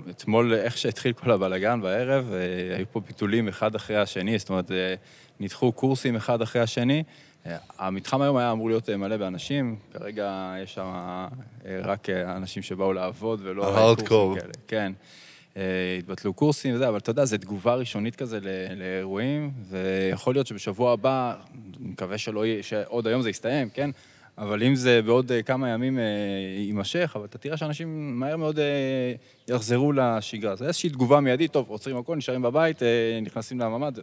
אתמול, 0.09 0.53
איך 0.53 0.77
שהתחיל 0.77 1.13
כל 1.13 1.31
הבלגן 1.31 1.81
בערב, 1.81 2.31
היו 2.77 2.85
פה 2.91 2.99
ביטולים 2.99 3.47
אחד 3.47 3.75
אחרי 3.75 3.97
השני, 3.97 4.39
זאת 4.39 4.49
אומרת, 4.49 4.71
נדחו 5.39 5.71
קורסים 5.71 6.15
אחד 6.15 6.41
אחרי 6.41 6.61
השני. 6.61 7.03
המתחם 7.79 8.21
היום 8.21 8.37
היה 8.37 8.51
אמור 8.51 8.69
להיות 8.69 8.89
מלא 8.89 9.17
באנשים, 9.17 9.75
כרגע 9.93 10.55
יש 10.63 10.73
שם 10.73 10.93
רק 11.83 12.09
אנשים 12.09 12.63
שבאו 12.63 12.93
לעבוד 12.93 13.39
ולא... 13.43 13.63
כאלה. 14.39 14.53
כן. 14.67 14.93
אה, 15.57 15.95
התבטלו 15.99 16.33
קורסים 16.33 16.75
וזה, 16.75 16.87
אבל 16.87 16.97
אתה 16.97 17.09
יודע, 17.09 17.25
זו 17.25 17.37
תגובה 17.37 17.75
ראשונית 17.75 18.15
כזה 18.15 18.39
לאירועים, 18.75 19.51
ויכול 19.69 20.35
להיות 20.35 20.47
שבשבוע 20.47 20.93
הבא, 20.93 21.35
מקווה 21.79 22.17
שלא 22.17 22.45
יהיה, 22.45 22.63
שעוד 22.63 23.07
היום 23.07 23.21
זה 23.21 23.29
יסתיים, 23.29 23.69
כן? 23.69 23.89
אבל 24.37 24.63
אם 24.63 24.75
זה 24.75 25.01
בעוד 25.01 25.31
אה, 25.31 25.43
כמה 25.43 25.69
ימים 25.69 25.99
אה, 25.99 26.03
יימשך, 26.57 27.13
אבל 27.15 27.25
אתה 27.25 27.37
תראה 27.37 27.57
שאנשים 27.57 28.19
מהר 28.19 28.37
מאוד 28.37 28.59
יחזרו 29.47 29.91
לשגרה. 29.91 30.55
זה 30.55 30.67
איזושהי 30.67 30.89
תגובה 30.89 31.19
מיידית, 31.19 31.51
טוב, 31.51 31.69
עוצרים 31.69 31.97
הכל, 31.97 32.15
נשארים 32.15 32.41
בבית, 32.41 32.81
נכנסים 33.21 33.59
לממ"ד. 33.59 33.99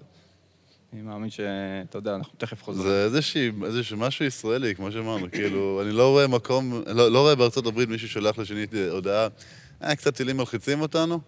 אני 0.92 1.02
מאמין 1.02 1.30
שאתה 1.30 1.98
יודע, 1.98 2.14
אנחנו 2.14 2.32
תכף 2.38 2.62
חוזרים. 2.62 2.88
זה 3.08 3.18
איזשהו 3.66 3.96
משהו 3.96 4.24
ישראלי, 4.24 4.74
כמו 4.74 4.92
שאמרנו, 4.92 5.26
כאילו, 5.32 5.82
אני 5.82 5.92
לא 5.92 6.10
רואה 6.10 6.26
מקום, 6.26 6.82
לא, 6.86 7.12
לא 7.12 7.20
רואה 7.20 7.34
בארצות 7.34 7.66
הברית 7.66 7.88
מישהו 7.88 8.08
שולח 8.08 8.38
לשני 8.38 8.66
הודעה, 8.90 9.28
אה, 9.84 9.96
קצת 9.96 10.14
טילים 10.14 10.36
מלחיצים 10.36 10.80
אותנו, 10.80 11.20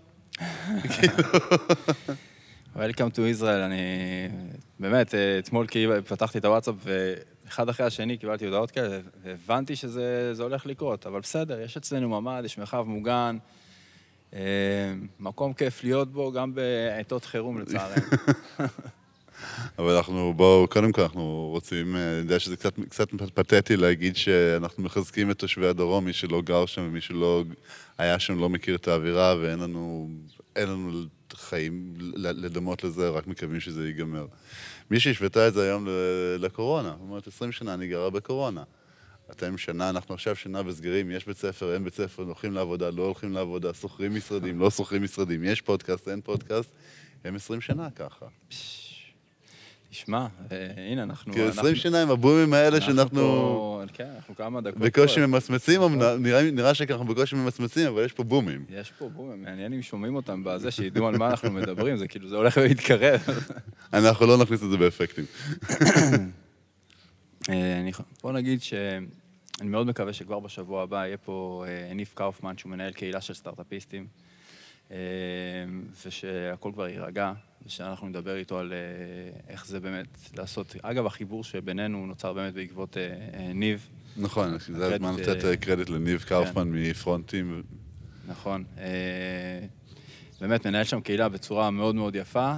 Welcome 2.77 3.11
to 3.15 3.21
Israel, 3.41 3.65
אני... 3.65 3.79
באמת, 4.81 5.15
אתמול 5.39 5.67
כאילו 5.67 5.95
פתחתי 6.05 6.39
את 6.39 6.45
הוואטסאפ 6.45 6.75
ואחד 6.85 7.69
אחרי 7.69 7.87
השני 7.87 8.17
קיבלתי 8.17 8.45
הודעות 8.45 8.71
כאלה, 8.71 8.99
והבנתי 9.23 9.77
שזה 9.77 10.33
הולך 10.39 10.67
לקרות, 10.67 11.07
אבל 11.07 11.21
בסדר, 11.21 11.61
יש 11.61 11.77
אצלנו 11.77 12.21
ממ"ד, 12.21 12.43
יש 12.45 12.59
מרחב 12.59 12.83
מוגן, 12.83 13.37
אה, 14.35 14.41
מקום 15.21 15.53
כיף 15.53 15.85
להיות 15.85 16.13
בו 16.13 16.33
גם 16.33 16.55
בעיתות 16.55 17.25
חירום 17.25 17.61
לצערנו. 17.61 18.03
אבל 19.79 19.97
אנחנו, 19.97 20.33
בואו, 20.37 20.67
קודם 20.69 20.93
כל 20.93 21.03
אנחנו 21.03 21.49
רוצים, 21.53 21.97
אה, 21.97 22.11
אני 22.11 22.19
יודע 22.19 22.39
שזה 22.39 22.57
קצת, 22.57 22.75
קצת 22.89 23.09
פתטי 23.35 23.77
להגיד 23.77 24.17
שאנחנו 24.17 24.83
מחזקים 24.83 25.31
את 25.31 25.39
תושבי 25.39 25.67
הדרום, 25.67 26.05
מי 26.05 26.13
שלא 26.13 26.43
גר 26.43 26.67
שם 26.67 26.83
ומי 26.83 27.01
שלא 27.01 27.45
היה 27.99 28.19
שם 28.19 28.39
לא 28.39 28.49
מכיר 28.49 28.77
את 28.77 28.89
האווירה 28.89 29.37
ואין 29.41 29.59
לנו, 29.59 30.11
לנו 30.57 31.03
חיים 31.33 31.95
לדמות 32.15 32.85
לזה, 32.85 33.09
רק 33.09 33.27
מקווים 33.27 33.61
שזה 33.61 33.87
ייגמר. 33.87 34.27
מי 34.91 35.01
שהשוותה 35.01 35.49
את 35.49 35.55
זה 35.55 35.63
היום 35.63 35.89
לקורונה, 36.39 36.91
זאת 36.91 37.01
אומרת, 37.01 37.27
20 37.27 37.53
שנה 37.53 37.75
אני 37.75 37.89
גרה 37.89 38.11
בקורונה. 38.11 38.63
אתם 39.31 39.59
שנה, 39.59 39.91
אנחנו 39.91 40.15
עכשיו 40.15 40.37
שנה 40.37 40.63
בסגרים, 40.63 41.11
יש 41.11 41.27
בית 41.27 41.37
ספר, 41.37 41.75
אין 41.75 41.85
בית 41.85 41.95
ספר, 41.95 42.23
הולכים 42.23 42.53
לעבודה, 42.53 42.91
לא 42.91 43.03
הולכים 43.03 43.33
לעבודה, 43.33 43.75
שוכרים 43.75 44.15
משרדים, 44.15 44.61
לא 44.61 44.71
שוכרים 44.71 45.03
משרדים, 45.03 45.45
יש 45.45 45.61
פודקאסט, 45.61 46.09
אין 46.09 46.21
פודקאסט, 46.21 46.71
הם 47.25 47.37
20 47.37 47.61
שנה 47.61 47.91
ככה. 47.91 48.27
תשמע, 49.93 50.27
אה, 50.53 50.73
הנה, 50.93 51.03
אנחנו... 51.03 51.33
כי 51.33 51.43
20 51.43 51.75
שנה 51.75 52.03
עם 52.03 52.11
הבומים 52.11 52.55
האלה 52.55 52.81
שאנחנו... 52.81 53.83
כן, 53.93 54.09
אנחנו 54.17 54.37
כמה 54.37 54.61
דקות... 54.61 54.79
בקושי 54.79 55.27
ממצמצים, 55.27 55.81
נראה 56.53 56.75
שאנחנו 56.75 57.05
בקושי 57.05 57.37
ממצמצים, 57.37 57.87
אבל 57.89 58.05
יש 58.05 58.13
פה 58.13 58.25
בומים. 58.25 58.65
יש 58.71 58.93
פה 58.99 59.09
בומים, 59.09 59.43
מעניין 59.43 59.73
אם 59.73 59.83
שומעים 59.83 60.15
אותם 60.15 60.45
בזה, 60.45 60.71
שידעו 60.71 61.07
על 61.07 61.17
מה 61.17 61.31
אנחנו 61.31 61.51
מדברים, 61.51 61.97
זה 61.97 62.09
כאילו, 62.09 62.29
זה 62.29 62.37
הולך 62.37 62.59
להתקרב. 62.59 63.21
אנחנו 63.93 64.27
לא 64.27 64.39
נכניס 64.39 64.63
את 64.63 64.71
זה 64.71 64.77
באפקטים. 64.77 65.25
אה, 67.51 67.89
בוא 68.23 68.33
נגיד 68.33 68.63
ש... 68.63 68.75
אני 69.61 69.69
מאוד 69.69 69.87
מקווה 69.87 70.13
שכבר 70.13 70.41
בשבוע 70.41 70.83
הבא 70.83 71.07
יהיה 71.07 71.17
פה 71.17 71.65
אה, 71.69 71.95
ניף 71.95 72.15
קאופמן, 72.15 72.59
שהוא 72.59 72.71
מנהל 72.71 72.93
קהילה 72.93 73.21
של 73.21 73.35
סטארט-אפיסטים, 73.35 74.07
ושהכול 76.07 76.73
כבר 76.73 76.89
יירגע. 76.89 77.33
ושאנחנו 77.67 78.09
נדבר 78.09 78.37
איתו 78.37 78.59
על 78.59 78.73
אה, 78.73 78.79
איך 79.49 79.67
זה 79.67 79.81
באמת 79.81 80.07
לעשות. 80.37 80.77
אגב, 80.83 81.07
החיבור 81.07 81.45
שבינינו 81.45 82.07
נוצר 82.07 82.33
באמת 82.33 82.55
בעקבות 82.55 82.97
אה, 82.97 83.03
אה, 83.35 83.53
ניב. 83.53 83.89
נכון, 84.17 84.59
זה 84.59 84.95
הזמן 84.95 85.15
לתת 85.15 85.61
קרדיט 85.61 85.89
לניב 85.89 86.19
כן. 86.19 86.29
קאופמן 86.29 86.69
מפרונטים. 86.73 87.63
נכון. 88.29 88.65
באמת 90.41 90.67
מנהל 90.67 90.85
שם 90.85 91.01
קהילה 91.01 91.29
בצורה 91.29 91.71
מאוד 91.71 91.95
מאוד 91.95 92.17
יפה. 92.17 92.55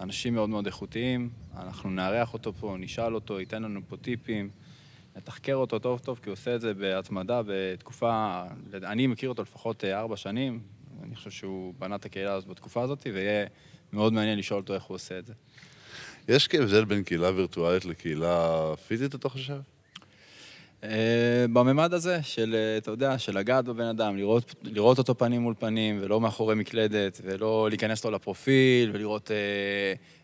אנשים 0.00 0.34
מאוד 0.34 0.48
מאוד 0.48 0.66
איכותיים, 0.66 1.30
אנחנו 1.56 1.90
נארח 1.90 2.32
אותו 2.34 2.52
פה, 2.52 2.76
נשאל 2.78 3.14
אותו, 3.14 3.40
ייתן 3.40 3.62
לנו 3.62 3.80
פה 3.88 3.96
טיפים, 3.96 4.50
נתחקר 5.16 5.54
אותו 5.54 5.78
טוב 5.78 5.98
טוב, 5.98 6.20
כי 6.22 6.28
הוא 6.28 6.32
עושה 6.32 6.54
את 6.54 6.60
זה 6.60 6.74
בהתמדה 6.74 7.40
בתקופה, 7.46 8.42
אני 8.74 9.06
מכיר 9.06 9.28
אותו 9.28 9.42
לפחות 9.42 9.84
ארבע 9.84 10.16
שנים, 10.16 10.60
אני 11.02 11.16
חושב 11.16 11.30
שהוא 11.30 11.74
בנה 11.78 11.96
את 11.96 12.04
הקהילה 12.04 12.32
הזאת 12.32 12.48
בתקופה 12.48 12.82
הזאת, 12.82 13.06
ויהיה 13.12 13.46
מאוד 13.92 14.12
מעניין 14.12 14.38
לשאול 14.38 14.60
אותו 14.60 14.74
איך 14.74 14.82
הוא 14.82 14.94
עושה 14.94 15.18
את 15.18 15.26
זה. 15.26 15.32
יש 16.28 16.48
הבדל 16.52 16.84
בין 16.84 17.02
קהילה 17.02 17.30
וירטואלית 17.30 17.84
לקהילה 17.84 18.74
פיזית, 18.88 19.14
אתה 19.14 19.28
חושב? 19.28 19.56
אה, 20.84 21.46
בממד 21.52 21.94
הזה 21.94 22.22
של, 22.22 22.54
אה, 22.54 22.76
אתה 22.78 22.90
יודע, 22.90 23.18
של 23.18 23.38
לגעת 23.38 23.64
בבן 23.64 23.84
אדם, 23.86 24.16
לראות, 24.16 24.54
לראות 24.62 24.98
אותו 24.98 25.18
פנים 25.18 25.42
מול 25.42 25.54
פנים, 25.58 25.98
ולא 26.00 26.20
מאחורי 26.20 26.54
מקלדת, 26.54 27.20
ולא 27.24 27.66
להיכנס 27.68 28.04
לו 28.04 28.10
לפרופיל, 28.10 28.90
ולראות 28.92 29.30
אה, 29.30 29.36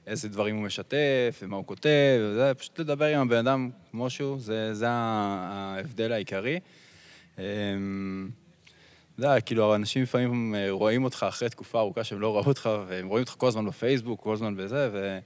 איזה 0.06 0.28
דברים 0.28 0.56
הוא 0.56 0.64
משתף, 0.64 1.40
ומה 1.42 1.56
הוא 1.56 1.66
כותב, 1.66 2.20
וזה, 2.20 2.52
פשוט 2.54 2.80
לדבר 2.80 3.04
עם 3.04 3.20
הבן 3.20 3.36
אדם 3.36 3.70
כמו 3.90 4.10
שהוא, 4.10 4.40
זה, 4.40 4.74
זה 4.74 4.86
ההבדל 4.88 6.12
העיקרי. 6.12 6.60
יודע, 9.26 9.40
כאילו, 9.40 9.74
אנשים 9.74 10.02
לפעמים 10.02 10.54
רואים 10.70 11.04
אותך 11.04 11.26
אחרי 11.28 11.50
תקופה 11.50 11.78
ארוכה 11.78 12.04
שהם 12.04 12.20
לא 12.20 12.36
ראו 12.36 12.44
אותך, 12.44 12.70
והם 12.88 13.08
רואים 13.08 13.22
אותך 13.22 13.34
כל 13.38 13.48
הזמן 13.48 13.66
בפייסבוק, 13.66 14.20
כל 14.22 14.32
הזמן 14.32 14.56
בזה, 14.56 14.90
ו... 14.92 15.18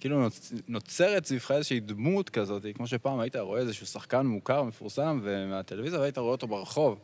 כאילו 0.00 0.28
נוצרת 0.68 1.24
סביבך 1.24 1.50
איזושהי 1.50 1.80
דמות 1.80 2.30
כזאת, 2.30 2.62
כמו 2.74 2.86
שפעם 2.86 3.20
היית 3.20 3.36
רואה 3.36 3.60
איזשהו 3.60 3.86
שחקן 3.86 4.26
מוכר, 4.26 4.62
מפורסם, 4.62 5.20
ומהטלוויזיה, 5.22 6.00
והיית 6.00 6.18
רואה 6.18 6.30
אותו 6.30 6.46
ברחוב. 6.46 6.98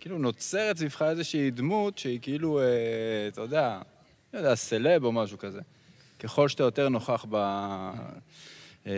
כאילו 0.00 0.18
נוצרת 0.18 0.76
סביבך 0.76 1.02
איזושהי 1.02 1.50
דמות 1.50 1.98
שהיא 1.98 2.18
כאילו, 2.22 2.60
אה, 2.60 2.64
אתה 3.28 3.40
יודע, 3.40 3.80
לא 4.34 4.38
יודע, 4.38 4.54
סלב 4.54 5.04
או 5.04 5.12
משהו 5.12 5.38
כזה. 5.38 5.60
ככל 6.18 6.48
שאתה 6.48 6.62
יותר 6.62 6.88
נוכח 6.88 7.26
ב, 7.28 7.34
אה, 8.86 8.92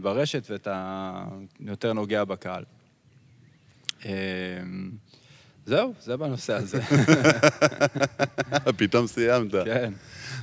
ברשת 0.00 0.50
ואתה 0.50 1.14
יותר 1.60 1.92
נוגע 1.92 2.24
בקהל. 2.24 2.64
אה, 4.04 4.10
זהו, 5.66 5.94
זה 6.00 6.16
בנושא 6.16 6.52
הזה. 6.52 6.80
פתאום 8.78 9.06
סיימת. 9.06 9.52
כן. 9.64 9.92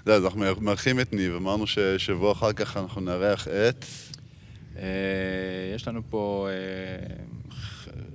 זה, 0.05 0.13
אז 0.13 0.25
אנחנו 0.25 0.41
מארחים 0.61 0.99
את 0.99 1.13
ניב, 1.13 1.35
אמרנו 1.35 1.67
ששבוע 1.67 2.31
אחר 2.31 2.53
כך 2.53 2.77
אנחנו 2.77 3.01
נארח 3.01 3.47
את... 3.47 3.85
אה, 4.77 4.83
יש 5.75 5.87
לנו 5.87 6.01
פה 6.09 6.47
אה, 6.49 7.15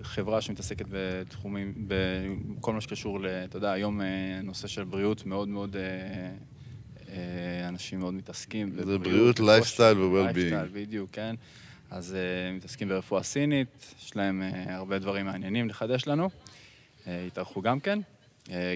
חברה 0.03 0.41
שמתעסקת 0.41 0.87
בתחומים, 0.91 1.75
בכל 1.87 2.73
מה 2.73 2.81
שקשור, 2.81 3.19
אתה 3.45 3.57
יודע, 3.57 3.73
היום 3.73 4.01
אה, 4.01 4.07
נושא 4.43 4.69
של 4.69 4.85
בריאות 4.85 5.27
מאוד 5.27 5.49
מאוד, 5.49 5.77
אנשים 7.69 8.01
מאוד 8.01 8.15
מתעסקים. 8.15 8.73
זה 8.85 8.99
בריאות, 8.99 9.41
לייפסטייל 9.41 9.99
ו-well-being. 9.99 10.39
לייפסטייל, 10.39 10.69
בדיוק, 10.73 11.11
כן. 11.13 11.35
אז 11.91 12.17
מתעסקים 12.53 12.89
ברפואה 12.89 13.23
סינית, 13.23 13.95
יש 14.05 14.17
להם 14.17 14.43
הרבה 14.67 14.99
דברים 14.99 15.27
מעניינים 15.27 15.69
לחדש 15.69 16.07
לנו. 16.07 16.31
התארחו 17.07 17.63
גם 17.63 17.81
כן. 17.81 17.99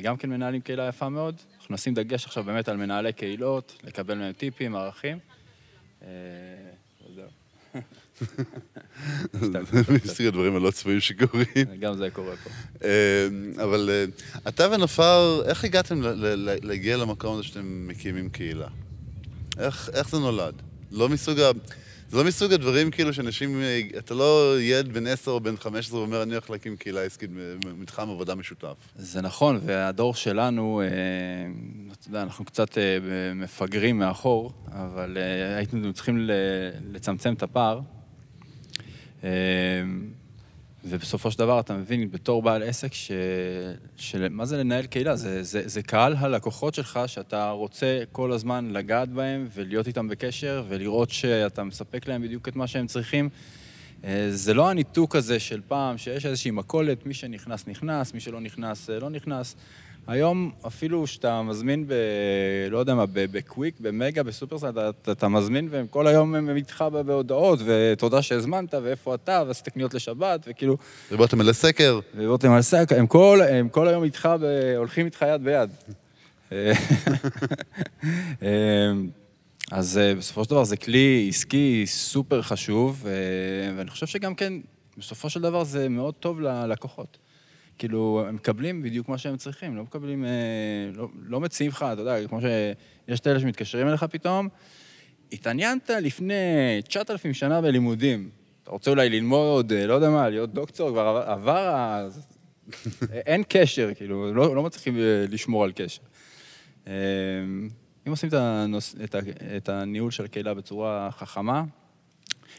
גם 0.02 0.16
כן 0.16 0.30
מנהלים 0.30 0.60
קהילה 0.60 0.88
יפה 0.88 1.08
מאוד. 1.08 1.34
אנחנו 1.60 1.74
נשים 1.74 1.94
דגש 1.94 2.26
עכשיו 2.26 2.44
באמת 2.44 2.68
על 2.68 2.76
מנהלי 2.76 3.12
קהילות, 3.12 3.78
לקבל 3.84 4.14
מהם 4.14 4.32
טיפים, 4.32 4.76
ערכים. 4.76 5.18
וזהו. 6.02 7.28
מסתכל 10.04 10.22
הדברים 10.22 10.56
הלא 10.56 10.70
צפויים 10.70 11.00
שקורים. 11.00 11.46
גם 11.80 11.96
זה 11.96 12.10
קורה 12.12 12.34
פה. 12.36 12.50
אבל 13.64 13.90
אה, 13.92 14.04
אתה 14.48 14.68
ונופר, 14.70 15.42
איך 15.46 15.64
הגעתם 15.64 16.00
להגיע 16.62 16.96
למקום 16.96 17.34
הזה 17.34 17.42
שאתם 17.42 17.88
מקימים 17.88 18.30
קהילה? 18.30 18.68
איך 19.58 20.08
זה 20.10 20.18
נולד? 20.18 20.54
לא 20.90 21.08
מסוג 21.08 21.40
ה... 21.40 21.50
זה 22.10 22.16
לא 22.16 22.24
מסוג 22.24 22.52
הדברים 22.52 22.90
כאילו 22.90 23.12
שאנשים, 23.14 23.62
אתה 23.98 24.14
לא 24.14 24.60
ילד 24.60 24.92
בן 24.92 25.06
עשר 25.06 25.30
או 25.30 25.40
בן 25.40 25.56
חמש 25.56 25.86
עשרה 25.86 25.98
ואומר, 25.98 26.22
אני 26.22 26.32
הולך 26.32 26.50
להקים 26.50 26.76
קהילה 26.76 27.02
עסקית, 27.02 27.30
מתחם 27.78 28.10
עבודה 28.10 28.34
משותף. 28.34 28.74
זה 28.96 29.22
נכון, 29.22 29.60
והדור 29.64 30.14
שלנו, 30.14 30.80
אה, 30.80 30.86
אתה 31.92 32.08
יודע, 32.08 32.22
אנחנו 32.22 32.44
קצת 32.44 32.78
אה, 32.78 32.98
מפגרים 33.34 33.98
מאחור, 33.98 34.52
אבל 34.72 35.18
אה, 35.20 35.56
היינו 35.56 35.92
צריכים 35.92 36.28
לצמצם 36.92 37.34
את 37.34 37.42
הפער. 37.42 37.80
ובסופו 40.84 41.30
של 41.30 41.38
דבר 41.38 41.60
אתה 41.60 41.74
מבין, 41.74 42.10
בתור 42.10 42.42
בעל 42.42 42.62
עסק, 42.62 42.94
ש... 42.94 43.12
של... 43.96 44.28
מה 44.28 44.46
זה 44.46 44.56
לנהל 44.56 44.86
קהילה? 44.86 45.16
זה, 45.16 45.42
זה, 45.42 45.62
זה 45.64 45.82
קהל 45.82 46.16
הלקוחות 46.18 46.74
שלך 46.74 47.00
שאתה 47.06 47.50
רוצה 47.50 48.02
כל 48.12 48.32
הזמן 48.32 48.70
לגעת 48.70 49.08
בהם 49.08 49.48
ולהיות 49.54 49.86
איתם 49.86 50.08
בקשר 50.08 50.64
ולראות 50.68 51.10
שאתה 51.10 51.64
מספק 51.64 52.08
להם 52.08 52.22
בדיוק 52.22 52.48
את 52.48 52.56
מה 52.56 52.66
שהם 52.66 52.86
צריכים. 52.86 53.28
אה, 54.04 54.28
זה 54.30 54.54
לא 54.54 54.70
הניתוק 54.70 55.16
הזה 55.16 55.40
של 55.40 55.60
פעם, 55.68 55.98
שיש 55.98 56.26
איזושהי 56.26 56.50
מכולת, 56.50 57.06
מי 57.06 57.14
שנכנס, 57.14 57.66
נכנס, 57.66 58.14
מי 58.14 58.20
שלא 58.20 58.40
נכנס, 58.40 58.90
אה, 58.90 58.98
לא 58.98 59.10
נכנס. 59.10 59.56
היום 60.10 60.50
אפילו 60.66 61.06
שאתה 61.06 61.42
מזמין 61.42 61.86
ב... 61.86 61.92
לא 62.70 62.78
יודע 62.78 62.94
מה, 62.94 63.04
בקוויק, 63.12 63.74
במגה, 63.80 64.22
בסופרסל, 64.22 64.70
אתה, 64.70 65.12
אתה 65.12 65.28
מזמין 65.28 65.68
והם 65.70 65.86
כל 65.86 66.06
היום 66.06 66.34
הם 66.34 66.56
איתך 66.56 66.84
בהודעות, 67.06 67.58
ותודה 67.64 68.22
שהזמנת, 68.22 68.74
ואיפה 68.82 69.14
אתה, 69.14 69.42
ועשית 69.46 69.68
קניות 69.68 69.94
לשבת, 69.94 70.40
וכאילו... 70.46 70.76
דיברתם 71.10 71.40
על 71.40 71.48
הסקר. 71.48 72.00
דיברתם 72.16 72.50
על 72.50 72.62
סקר, 72.62 72.98
הם 72.98 73.06
כל, 73.06 73.40
הם 73.50 73.68
כל 73.68 73.88
היום 73.88 74.04
איתך, 74.04 74.28
ב... 74.40 74.74
הולכים 74.76 75.06
איתך 75.06 75.24
יד 75.28 75.44
ביד. 75.44 75.70
אז 79.72 79.98
אה, 79.98 80.14
בסופו 80.14 80.44
של 80.44 80.50
דבר 80.50 80.64
זה 80.64 80.76
כלי 80.76 81.26
עסקי 81.28 81.84
סופר 81.86 82.42
חשוב, 82.42 83.06
אה, 83.06 83.12
ואני 83.76 83.90
חושב 83.90 84.06
שגם 84.06 84.34
כן, 84.34 84.52
בסופו 84.98 85.30
של 85.30 85.40
דבר 85.40 85.64
זה 85.64 85.88
מאוד 85.88 86.14
טוב 86.14 86.40
ללקוחות. 86.40 87.18
כאילו, 87.80 88.24
הם 88.28 88.34
מקבלים 88.34 88.82
בדיוק 88.82 89.08
מה 89.08 89.18
שהם 89.18 89.36
צריכים, 89.36 89.76
לא 89.76 89.82
מקבלים, 89.82 90.24
אה, 90.24 90.30
לא, 90.94 91.08
לא 91.22 91.40
מציעים 91.40 91.70
לך, 91.70 91.86
אתה 91.92 92.00
יודע, 92.00 92.28
כמו 92.28 92.40
שיש 92.40 93.20
את 93.20 93.26
אלה 93.26 93.40
שמתקשרים 93.40 93.88
אליך 93.88 94.04
פתאום, 94.04 94.48
התעניינת 95.32 95.90
לפני 95.90 96.34
9,000 96.84 97.34
שנה 97.34 97.60
בלימודים, 97.60 98.30
אתה 98.62 98.70
רוצה 98.70 98.90
אולי 98.90 99.08
ללמוד, 99.08 99.72
אה, 99.72 99.86
לא 99.86 99.94
יודע 99.94 100.10
מה, 100.10 100.28
להיות 100.28 100.54
דוקטור, 100.54 100.90
כבר 100.90 101.00
עבר, 101.00 101.22
עבר 101.30 102.08
אין 103.30 103.42
קשר, 103.48 103.94
כאילו, 103.94 104.34
לא, 104.34 104.56
לא 104.56 104.62
מצליחים 104.62 104.96
אה, 104.96 105.24
לשמור 105.28 105.64
על 105.64 105.72
קשר. 105.74 106.02
אם 106.86 108.10
עושים 108.10 108.28
את, 108.28 108.34
הנוס, 108.34 108.94
את, 109.04 109.14
ה, 109.14 109.18
את 109.56 109.68
הניהול 109.68 110.10
של 110.10 110.24
הקהילה 110.24 110.54
בצורה 110.54 111.08
חכמה, 111.12 111.64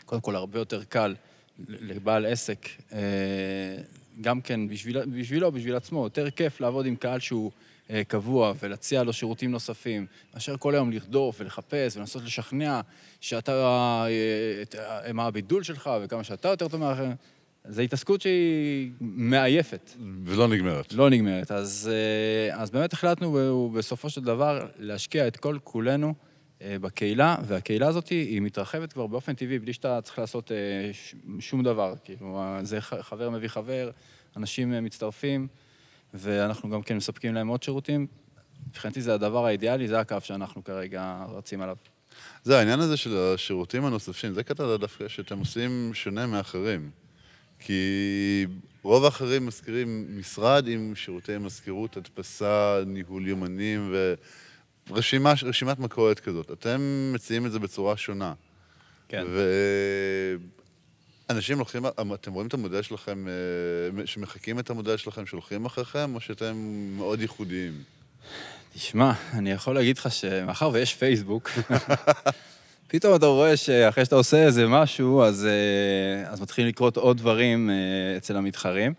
קודם 0.06 0.22
כל 0.22 0.36
הרבה 0.36 0.60
יותר 0.60 0.84
קל 0.84 1.16
לבעל 1.68 2.26
עסק 2.26 2.68
גם 4.22 4.42
כן 4.42 4.68
בשביל, 4.68 5.06
בשבילו, 5.06 5.52
בשביל 5.52 5.76
עצמו, 5.76 6.04
יותר 6.04 6.30
כיף 6.30 6.62
לעבוד 6.62 6.86
עם 6.86 6.96
קהל 6.96 7.20
שהוא 7.20 7.52
אה, 7.90 8.04
קבוע 8.04 8.54
ולהציע 8.60 9.04
לו 9.04 9.14
שירותים 9.14 9.52
נוספים, 9.52 10.06
מאשר 10.34 10.58
כל 10.58 10.74
היום 10.74 10.92
לרדוף 10.92 11.36
ולחפש 11.40 11.98
ולנסות 11.98 12.24
לשכנע 12.24 12.82
שאתה, 13.22 14.06
אה, 14.08 15.10
הם 15.10 15.20
הבידול 15.20 15.64
שלך 15.64 15.90
וכמה 16.04 16.24
שאתה 16.24 16.48
יותר 16.48 16.68
טוב 16.68 16.80
מאחרים. 16.82 17.16
זו 17.70 17.82
התעסקות 17.82 18.22
שהיא 18.22 18.92
מעייפת. 19.02 19.92
ולא 20.26 20.48
נגמרת. 20.48 20.94
לא 20.94 21.10
נגמרת. 21.10 21.52
אז, 21.52 21.90
אה, 21.94 22.62
אז 22.62 22.72
באמת 22.72 22.94
החלטנו 22.94 23.70
בסופו 23.76 24.10
של 24.10 24.22
דבר 24.22 24.68
להשקיע 24.80 25.28
את 25.28 25.38
כל 25.38 25.58
כולנו 25.64 26.08
אה, 26.08 26.31
בקהילה, 26.66 27.36
והקהילה 27.48 27.88
הזאת 27.88 28.08
היא 28.08 28.42
מתרחבת 28.42 28.94
כבר 28.94 29.08
באופן 29.08 29.34
טבעי, 29.34 29.60
בלי 29.60 29.74
שאתה 29.74 30.02
צריך 30.02 30.20
לעשות 30.20 30.52
אה, 30.52 30.92
שום 31.40 31.64
דבר. 31.64 31.94
כאילו, 32.04 32.40
זה 32.64 32.82
חבר 32.82 33.30
מביא 33.30 33.48
חבר, 33.48 33.92
אנשים 34.38 34.74
אה, 34.74 34.82
מצטרפים, 34.82 35.48
ואנחנו 36.14 36.70
גם 36.70 36.82
כן 36.82 36.98
מספקים 36.98 37.34
להם 37.34 37.48
עוד 37.48 37.64
שירותים. 37.64 38.08
מבחינתי 38.70 39.02
זה 39.02 39.14
הדבר 39.14 39.46
האידיאלי, 39.46 39.88
זה 39.88 40.00
הקו 40.00 40.18
שאנחנו 40.24 40.64
כרגע 40.64 41.26
רצים 41.30 41.62
עליו. 41.62 41.76
זה 42.44 42.60
העניין 42.60 42.80
הזה 42.80 42.98
של 42.98 43.18
השירותים 43.18 43.86
הנוספים, 43.86 44.34
זה 44.34 44.44
קטע 44.44 44.78
דווקא 44.78 45.08
שאתם 45.08 45.40
עושים 45.40 45.92
שונה 45.94 46.28
מאחרים. 46.28 46.90
כי 47.60 48.46
רוב 48.84 49.06
האחרים 49.06 49.46
מזכירים 49.46 50.20
משרד 50.20 50.68
עם 50.68 50.96
שירותי 50.96 51.38
מזכירות, 51.38 51.98
הדפסה, 51.98 52.80
ניהול 52.86 53.28
יומנים 53.28 53.90
ו... 53.92 54.14
רשימה, 54.90 55.34
רשימת 55.44 55.80
מכולת 55.80 56.20
כזאת. 56.20 56.52
אתם 56.52 57.12
מציעים 57.14 57.46
את 57.46 57.52
זה 57.52 57.60
בצורה 57.60 57.98
שונה. 57.98 58.34
כן. 59.08 59.26
ואנשים 61.30 61.60
לוקחים, 61.60 61.86
אתם 62.14 62.34
רואים 62.34 62.48
את 62.48 62.54
המודל 62.54 62.82
שלכם, 62.82 63.28
אה, 63.28 64.08
שמחקים 64.08 64.60
את 64.60 64.70
המודל 64.70 64.98
שלכם, 64.98 65.26
שהולכים 65.26 65.66
אחריכם, 65.66 66.16
או 66.16 66.20
שאתם 66.20 66.56
מאוד 66.98 67.22
ייחודיים? 67.22 67.84
תשמע, 68.74 69.12
אני 69.34 69.52
יכול 69.52 69.76
להגיד 69.76 69.98
לך 69.98 70.12
שמאחר 70.12 70.70
ויש 70.74 70.96
פייסבוק, 70.96 71.50
פתאום 72.88 73.16
אתה 73.16 73.26
רואה 73.26 73.58
שאחרי 73.58 74.06
שאתה 74.06 74.16
עושה 74.16 74.46
איזה 74.46 74.68
משהו, 74.68 75.24
אז, 75.24 75.46
אה, 75.46 76.32
אז 76.32 76.42
מתחילים 76.42 76.70
לקרות 76.70 76.98
עוד 76.98 77.18
דברים 77.18 77.70
אה, 77.70 78.18
אצל 78.18 78.38
המתחרים. 78.38 78.94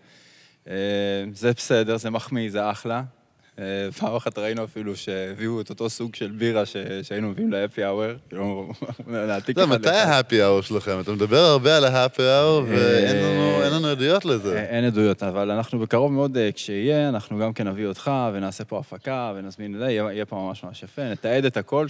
זה 1.33 1.51
בסדר, 1.57 1.97
זה 1.97 2.09
מחמיא, 2.09 2.51
זה 2.51 2.71
אחלה. 2.71 3.03
אה, 3.59 3.63
פעם 3.99 4.15
אחת 4.15 4.37
ראינו 4.37 4.63
אפילו 4.63 4.95
שהביאו 4.95 5.61
את 5.61 5.69
אותו 5.69 5.89
סוג 5.89 6.15
של 6.15 6.31
בירה 6.31 6.63
שהיינו 7.03 7.29
מביאים 7.29 7.51
להפי 7.51 7.83
האוור, 7.83 8.11
כאילו, 8.29 8.71
להעתיק 9.07 9.57
לא, 9.57 9.63
אחד 9.63 9.71
מתי 9.71 9.87
לאחד. 9.87 9.97
ההפי 10.09 10.41
האור 10.41 10.61
שלכם? 10.61 10.99
אתה 10.99 11.11
מדבר 11.11 11.37
הרבה 11.37 11.77
על 11.77 11.85
ההפי 11.85 12.23
ואין 12.67 13.15
לנו- 13.17 13.59
אה, 13.59 13.65
אין 13.65 13.73
לנו 13.73 13.87
עדויות 13.87 14.25
לזה. 14.25 14.55
אה, 14.57 14.63
אין 14.63 14.83
עדויות, 14.85 15.23
אבל 15.23 15.51
אנחנו 15.51 15.79
בקרוב 15.79 16.11
מאוד, 16.11 16.37
כשיהיה, 16.53 17.09
אנחנו 17.09 17.39
גם 17.39 17.53
כן 17.53 17.67
נביא 17.67 17.85
אותך 17.87 18.11
ונעשה 18.33 18.63
פה 18.65 18.79
הפקה 18.79 19.33
ונזמין 19.35 19.81
יהיה 19.89 20.25
פה 20.25 20.35
ממש 20.35 20.63
ממש 20.63 20.83
יפה, 20.83 21.01
נתעד 21.11 21.45
את 21.45 21.57
הכל, 21.57 21.87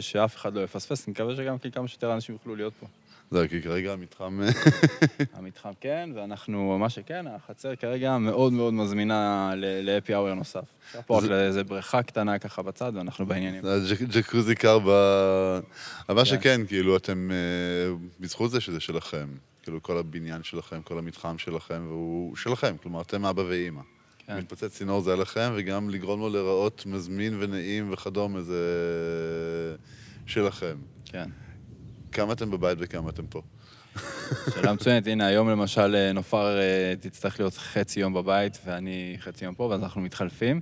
שאף 0.00 0.36
אחד 0.36 0.54
לא 0.54 0.60
יפספס, 0.60 1.06
אני 1.08 1.12
מקווה 1.12 1.36
שגם 1.36 1.56
כמה 1.72 1.88
שיותר 1.88 2.12
אנשים 2.14 2.34
יוכלו 2.34 2.56
להיות 2.56 2.72
פה. 2.80 2.86
זהו, 3.30 3.48
כי 3.48 3.62
כרגע 3.62 3.92
המתחם... 3.92 4.40
המתחם 5.32 5.70
כן, 5.80 6.10
ואנחנו, 6.14 6.78
מה 6.78 6.88
שכן, 6.88 7.24
החצר 7.26 7.76
כרגע 7.76 8.18
מאוד 8.18 8.52
מאוד 8.52 8.74
מזמינה 8.74 9.52
לאפי 9.82 10.14
האוור 10.14 10.34
נוסף. 10.34 10.64
פה 11.06 11.18
רק 11.18 11.24
לאיזה 11.24 11.64
בריכה 11.64 12.02
קטנה 12.02 12.38
ככה 12.38 12.62
בצד, 12.62 12.92
ואנחנו 12.94 13.26
בעניינים. 13.26 13.64
הג'- 13.64 14.16
ג'קוזי 14.16 14.54
קר 14.54 14.78
ב... 14.78 14.88
אבל 16.08 16.14
מה 16.14 16.20
כן. 16.20 16.24
שכן, 16.24 16.60
כאילו, 16.66 16.96
אתם... 16.96 17.30
אה, 17.30 17.94
בזכות 18.20 18.50
זה 18.50 18.60
שזה 18.60 18.80
שלכם. 18.80 19.28
כאילו, 19.62 19.82
כל 19.82 19.98
הבניין 19.98 20.42
שלכם, 20.42 20.82
כל 20.82 20.98
המתחם 20.98 21.38
שלכם, 21.38 21.82
והוא 21.88 22.36
שלכם. 22.36 22.76
כלומר, 22.82 23.00
אתם 23.00 23.24
אבא 23.24 23.42
ואימא. 23.42 23.80
כן. 24.26 24.38
מתפוצץ 24.38 24.66
צינור 24.66 25.00
זה 25.00 25.12
עליכם, 25.12 25.50
וגם 25.54 25.90
לגרום 25.90 26.20
לו 26.20 26.28
להיראות 26.28 26.86
מזמין 26.86 27.36
ונעים 27.40 27.92
וכדומה, 27.92 28.40
זה 28.42 28.56
שלכם. 30.26 30.76
כן. 31.04 31.28
כמה 32.18 32.32
אתם 32.32 32.50
בבית 32.50 32.78
וכמה 32.80 33.10
אתם 33.10 33.26
פה? 33.26 33.42
שאלה 34.54 34.72
מצוינת, 34.72 35.06
הנה, 35.06 35.26
היום 35.26 35.48
למשל 35.48 35.94
אה, 35.94 36.12
נופר 36.12 36.58
אה, 36.58 36.94
תצטרך 37.00 37.40
להיות 37.40 37.54
חצי 37.54 38.00
יום 38.00 38.14
בבית, 38.14 38.58
ואני 38.64 39.16
חצי 39.18 39.44
יום 39.44 39.54
פה, 39.54 39.64
ואז 39.64 39.82
אנחנו 39.82 40.00
מתחלפים. 40.00 40.60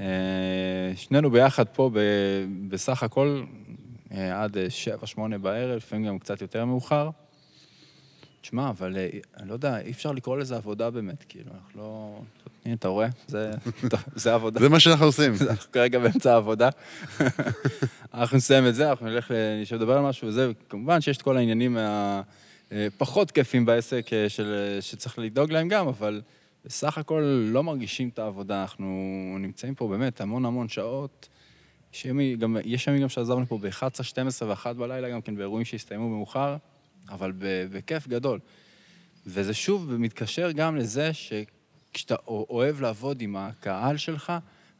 אה, 0.00 0.06
שנינו 0.96 1.30
ביחד 1.30 1.68
פה 1.68 1.90
ב- 1.94 2.46
בסך 2.68 3.02
הכל 3.02 3.42
עד 4.10 4.58
אה, 4.58 4.70
שבע, 4.70 5.06
שמונה 5.06 5.38
בערב, 5.38 5.76
לפעמים 5.76 6.06
גם 6.06 6.18
קצת 6.18 6.42
יותר 6.42 6.64
מאוחר. 6.64 7.10
תשמע, 8.42 8.70
אבל 8.70 8.96
אה, 8.96 9.08
אני 9.36 9.48
לא 9.48 9.52
יודע, 9.52 9.80
אי 9.80 9.90
אפשר 9.90 10.12
לקרוא 10.12 10.38
לזה 10.38 10.56
עבודה 10.56 10.90
באמת, 10.90 11.24
כאילו, 11.28 11.50
אנחנו 11.54 11.80
לא... 11.80 12.20
הנה, 12.64 12.74
אתה 12.74 12.88
רואה? 12.88 13.08
זה, 13.26 13.50
זה 14.14 14.34
עבודה. 14.34 14.60
זה 14.60 14.68
מה 14.68 14.80
שאנחנו 14.80 15.06
עושים. 15.06 15.32
אנחנו 15.50 15.72
כרגע 15.72 15.98
באמצע 15.98 16.32
העבודה. 16.32 16.68
אנחנו 18.14 18.36
נסיים 18.36 18.66
את 18.66 18.74
זה, 18.74 18.90
אנחנו 18.90 19.06
נלך 19.06 19.30
נשב 19.62 19.76
לדבר 19.76 19.96
על 19.96 20.02
משהו 20.02 20.28
וזה, 20.28 20.50
וכמובן 20.50 21.00
שיש 21.00 21.16
את 21.16 21.22
כל 21.22 21.36
העניינים 21.36 21.78
הפחות 22.70 23.30
כיפים 23.30 23.66
בעסק 23.66 24.12
אה, 24.12 24.28
של, 24.28 24.78
שצריך 24.80 25.18
לדאוג 25.18 25.52
להם 25.52 25.68
גם, 25.68 25.88
אבל 25.88 26.22
בסך 26.64 26.98
הכל 26.98 27.20
לא 27.52 27.62
מרגישים 27.62 28.08
את 28.08 28.18
העבודה, 28.18 28.62
אנחנו 28.62 28.86
נמצאים 29.40 29.74
פה 29.74 29.88
באמת 29.88 30.20
המון 30.20 30.44
המון 30.44 30.68
שעות. 30.68 31.28
יש 31.94 32.04
ימים 32.04 32.38
גם, 32.38 32.56
גם 33.02 33.08
שעזבנו 33.08 33.46
פה 33.46 33.58
ב-11, 33.58 34.02
12 34.02 34.48
ו-1 34.48 34.72
בלילה, 34.72 35.10
גם 35.10 35.22
כן 35.22 35.36
באירועים 35.36 35.64
שהסתיימו 35.64 36.08
מאוחר, 36.08 36.56
אבל 37.08 37.32
בכיף 37.70 38.08
גדול. 38.08 38.38
וזה 39.26 39.54
שוב 39.54 39.96
מתקשר 39.96 40.50
גם 40.52 40.76
לזה 40.76 41.10
שכשאתה 41.12 42.14
אוהב 42.26 42.80
לעבוד 42.80 43.20
עם 43.20 43.36
הקהל 43.36 43.96
שלך, 43.96 44.32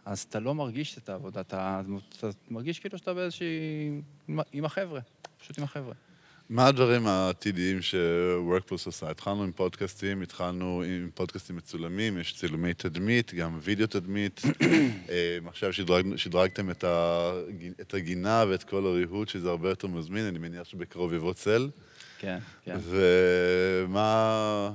אז 0.04 0.20
אתה 0.28 0.40
לא 0.40 0.54
מרגיש 0.54 0.98
את 0.98 1.08
העבודה, 1.08 1.40
אתה, 1.40 1.80
אתה 2.18 2.28
מרגיש 2.50 2.78
כאילו 2.78 2.98
שאתה 2.98 3.14
באיזושהי... 3.14 3.46
עם- 4.28 4.40
עם 4.52 4.64
החבר'ה, 4.64 5.00
פשוט 5.40 5.58
עם 5.58 5.64
החבר'ה. 5.64 5.94
מה 6.50 6.66
הדברים 6.66 7.06
העתידיים 7.06 7.82
ש-WorkPlus 7.82 8.82
עושה? 8.86 9.10
התחלנו 9.10 9.42
עם 9.42 9.52
פודקאסטים, 9.52 10.22
התחלנו 10.22 10.82
עם 10.86 11.10
פודקאסטים 11.14 11.56
מצולמים, 11.56 12.18
יש 12.18 12.34
צילומי 12.34 12.74
תדמית, 12.74 13.34
גם 13.34 13.58
וידאו 13.62 13.86
תדמית. 13.86 14.42
אה, 15.10 15.38
עכשיו 15.46 15.72
שדרג, 15.72 16.16
שדרגתם 16.16 16.70
את, 16.70 16.84
ה, 16.84 17.32
את 17.80 17.94
הגינה 17.94 18.44
ואת 18.48 18.62
כל 18.62 18.86
הריהוט, 18.86 19.28
שזה 19.28 19.48
הרבה 19.48 19.68
יותר 19.68 19.88
מזמין, 19.88 20.24
אני 20.24 20.38
מניח 20.38 20.64
שבקרוב 20.64 21.12
יבוא 21.12 21.32
צל. 21.32 21.70
כן, 22.22 22.38
כן. 22.64 22.76
ומה... 22.82 24.70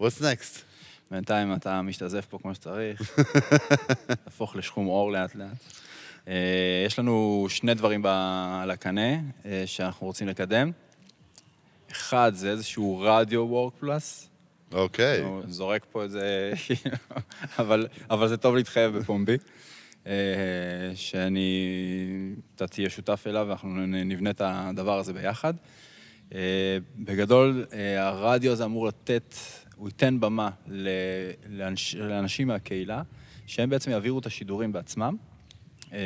What's 0.00 0.20
next? 0.20 0.62
בינתיים 1.10 1.54
אתה 1.54 1.82
משתזף 1.82 2.26
פה 2.30 2.38
כמו 2.38 2.54
שצריך, 2.54 3.20
תהפוך 4.24 4.56
לשחום 4.56 4.86
עור 4.86 5.12
לאט-לאט. 5.12 5.56
אה, 6.28 6.82
יש 6.86 6.98
לנו 6.98 7.46
שני 7.48 7.74
דברים 7.74 8.06
על 8.06 8.70
הקנה 8.70 9.12
אה, 9.46 9.62
שאנחנו 9.66 10.06
רוצים 10.06 10.28
לקדם. 10.28 10.70
אחד, 11.90 12.32
זה 12.34 12.50
איזשהו 12.50 13.00
רדיו 13.00 13.40
וורק 13.40 13.74
פלאס. 13.80 14.28
אוקיי. 14.72 15.20
הוא 15.20 15.42
זורק 15.48 15.86
פה 15.92 16.02
איזה... 16.02 16.52
אבל, 17.58 17.86
אבל 18.10 18.28
זה 18.28 18.36
טוב 18.36 18.56
להתחייב 18.56 18.98
בפומבי. 18.98 19.36
אה, 20.06 20.12
שאני... 20.94 21.78
אתה 22.56 22.66
תהיה 22.66 22.90
שותף 22.90 23.24
אליו 23.26 23.46
ואנחנו 23.48 23.86
נבנה 23.86 24.30
את 24.30 24.42
הדבר 24.44 24.98
הזה 24.98 25.12
ביחד. 25.12 25.54
אה, 26.34 26.78
בגדול, 26.98 27.66
אה, 27.72 28.08
הרדיו 28.08 28.52
הזה 28.52 28.64
אמור 28.64 28.86
לתת, 28.86 29.34
הוא 29.76 29.88
ייתן 29.88 30.20
במה 30.20 30.50
לאנש, 31.46 31.94
לאנשים 31.94 32.48
מהקהילה, 32.48 33.02
שהם 33.46 33.70
בעצם 33.70 33.90
יעבירו 33.90 34.18
את 34.18 34.26
השידורים 34.26 34.72
בעצמם. 34.72 35.16
אה, 35.92 35.98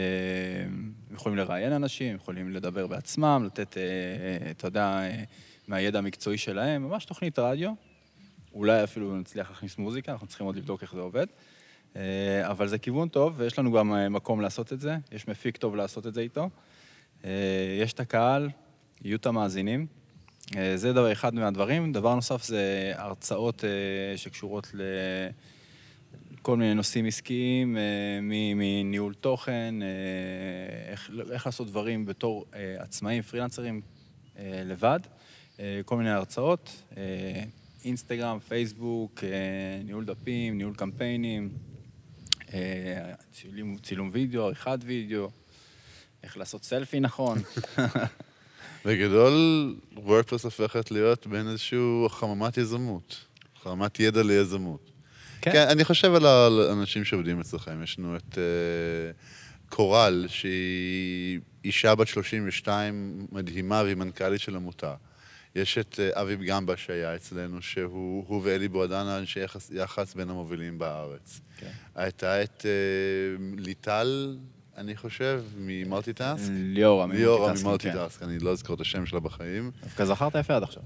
יכולים 1.14 1.38
לראיין 1.38 1.72
אנשים, 1.72 2.16
יכולים 2.16 2.50
לדבר 2.50 2.86
בעצמם, 2.86 3.42
לתת, 3.46 3.76
אתה 4.50 4.66
יודע, 4.66 5.00
מהידע 5.68 5.98
המקצועי 5.98 6.38
שלהם, 6.38 6.82
ממש 6.82 7.04
תוכנית 7.04 7.38
רדיו. 7.38 7.72
אולי 8.54 8.84
אפילו 8.84 9.16
נצליח 9.16 9.50
להכניס 9.50 9.78
מוזיקה, 9.78 10.12
אנחנו 10.12 10.26
צריכים 10.26 10.46
עוד 10.46 10.56
לבדוק 10.56 10.82
איך 10.82 10.94
זה 10.94 11.00
עובד. 11.00 11.26
אבל 12.42 12.68
זה 12.68 12.78
כיוון 12.78 13.08
טוב, 13.08 13.34
ויש 13.36 13.58
לנו 13.58 13.72
גם 13.72 14.12
מקום 14.14 14.40
לעשות 14.40 14.72
את 14.72 14.80
זה, 14.80 14.96
יש 15.12 15.28
מפיק 15.28 15.56
טוב 15.56 15.76
לעשות 15.76 16.06
את 16.06 16.14
זה 16.14 16.20
איתו. 16.20 16.50
יש 17.80 17.92
את 17.94 18.00
הקהל, 18.00 18.48
יהיו 19.04 19.16
את 19.16 19.26
המאזינים. 19.26 19.86
אה, 20.56 20.76
זה 20.76 20.92
דבר 20.92 21.12
אחד 21.12 21.34
מהדברים. 21.34 21.92
דבר 21.92 22.14
נוסף 22.14 22.44
זה 22.44 22.92
הרצאות 22.96 23.64
אה, 23.64 24.16
שקשורות 24.16 24.74
לכל 26.34 26.56
מיני 26.56 26.74
נושאים 26.74 27.06
עסקיים, 27.06 27.76
אה, 27.76 27.82
מניהול 28.54 29.14
תוכן, 29.14 29.74
איך, 30.88 31.10
איך 31.30 31.46
לעשות 31.46 31.66
דברים 31.66 32.06
בתור 32.06 32.46
עצמאים, 32.78 33.22
פרילנסרים 33.22 33.80
לבד, 34.38 35.00
כל 35.84 35.96
מיני 35.96 36.10
הרצאות, 36.10 36.82
אינסטגרם, 37.84 38.38
פייסבוק, 38.38 39.24
ניהול 39.84 40.04
דפים, 40.04 40.58
ניהול 40.58 40.74
קמפיינים, 40.74 41.48
צילום, 43.32 43.76
צילום 43.82 44.10
וידאו, 44.12 44.44
עריכת 44.44 44.78
וידאו, 44.84 45.30
איך 46.22 46.36
לעשות 46.36 46.64
סלפי 46.64 47.00
נכון. 47.00 47.38
בגדול, 48.84 49.74
WorkPlus 49.96 50.42
הופכת 50.42 50.90
להיות 50.90 51.26
בין 51.26 51.48
איזשהו 51.48 52.06
חממת 52.10 52.56
יזמות. 52.56 53.16
חממת 53.62 54.00
ידע 54.00 54.22
ליזמות. 54.22 54.90
כן. 55.40 55.52
כן, 55.52 55.68
אני 55.68 55.84
חושב 55.84 56.14
על 56.14 56.26
האנשים 56.26 57.04
שעובדים 57.04 57.40
אצלכם. 57.40 57.82
יש 57.82 57.98
לנו 57.98 58.16
את 58.16 58.34
uh, 58.34 58.38
קורל, 59.68 60.26
שהיא 60.28 61.40
אישה 61.64 61.94
בת 61.94 62.08
32 62.08 63.26
מדהימה 63.32 63.82
והיא 63.84 63.96
מנכ"לית 63.96 64.40
של 64.40 64.56
עמותה. 64.56 64.94
יש 65.56 65.78
את 65.78 65.98
uh, 66.14 66.20
אביב 66.20 66.42
גמבה 66.42 66.76
שהיה 66.76 67.16
אצלנו, 67.16 67.62
שהוא 67.62 68.24
הוא 68.26 68.40
ואלי 68.44 68.68
בועדנה 68.68 69.18
אנשי 69.18 69.40
יחס, 69.40 69.70
יח"צ 69.74 70.14
בין 70.14 70.30
המובילים 70.30 70.78
בארץ. 70.78 71.40
כן. 71.58 71.70
הייתה 71.94 72.42
את 72.42 72.60
uh, 72.60 73.60
ליטל, 73.60 74.36
אני 74.76 74.96
חושב, 74.96 75.42
מ-Multitask. 75.58 76.50
ליאורה 76.52 77.06
ליאורה 77.06 77.52
מ-multitasking, 77.52 77.80
כן. 77.80 77.98
מ-Multitask, 77.98 78.22
אני 78.22 78.38
לא 78.38 78.50
אזכור 78.50 78.76
את 78.76 78.80
השם 78.80 79.06
שלה 79.06 79.20
בחיים. 79.20 79.70
דווקא 79.82 80.04
זכרת 80.04 80.34
יפה 80.34 80.56
עד 80.56 80.62
עכשיו. 80.62 80.82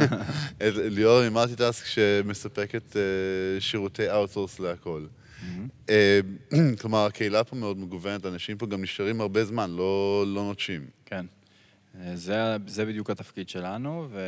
את 0.68 0.74
ליאור 0.74 1.28
מ-Multitask 1.28 1.86
שמספקת 1.86 2.96
אה, 2.96 3.60
שירותי 3.60 4.10
outsource 4.10 4.60
להכל. 4.60 5.06
אה, 5.90 6.20
כלומר, 6.80 7.06
הקהילה 7.06 7.44
פה 7.44 7.56
מאוד 7.56 7.78
מגוונת, 7.78 8.26
אנשים 8.26 8.58
פה 8.58 8.66
גם 8.66 8.82
נשארים 8.82 9.20
הרבה 9.20 9.44
זמן, 9.44 9.70
לא 9.70 10.24
לא 10.26 10.42
נוטשים. 10.42 10.86
כן. 11.06 11.26
אה, 12.00 12.16
זה, 12.16 12.56
זה 12.66 12.84
בדיוק 12.84 13.10
התפקיד 13.10 13.48
שלנו, 13.48 14.08
ו... 14.10 14.20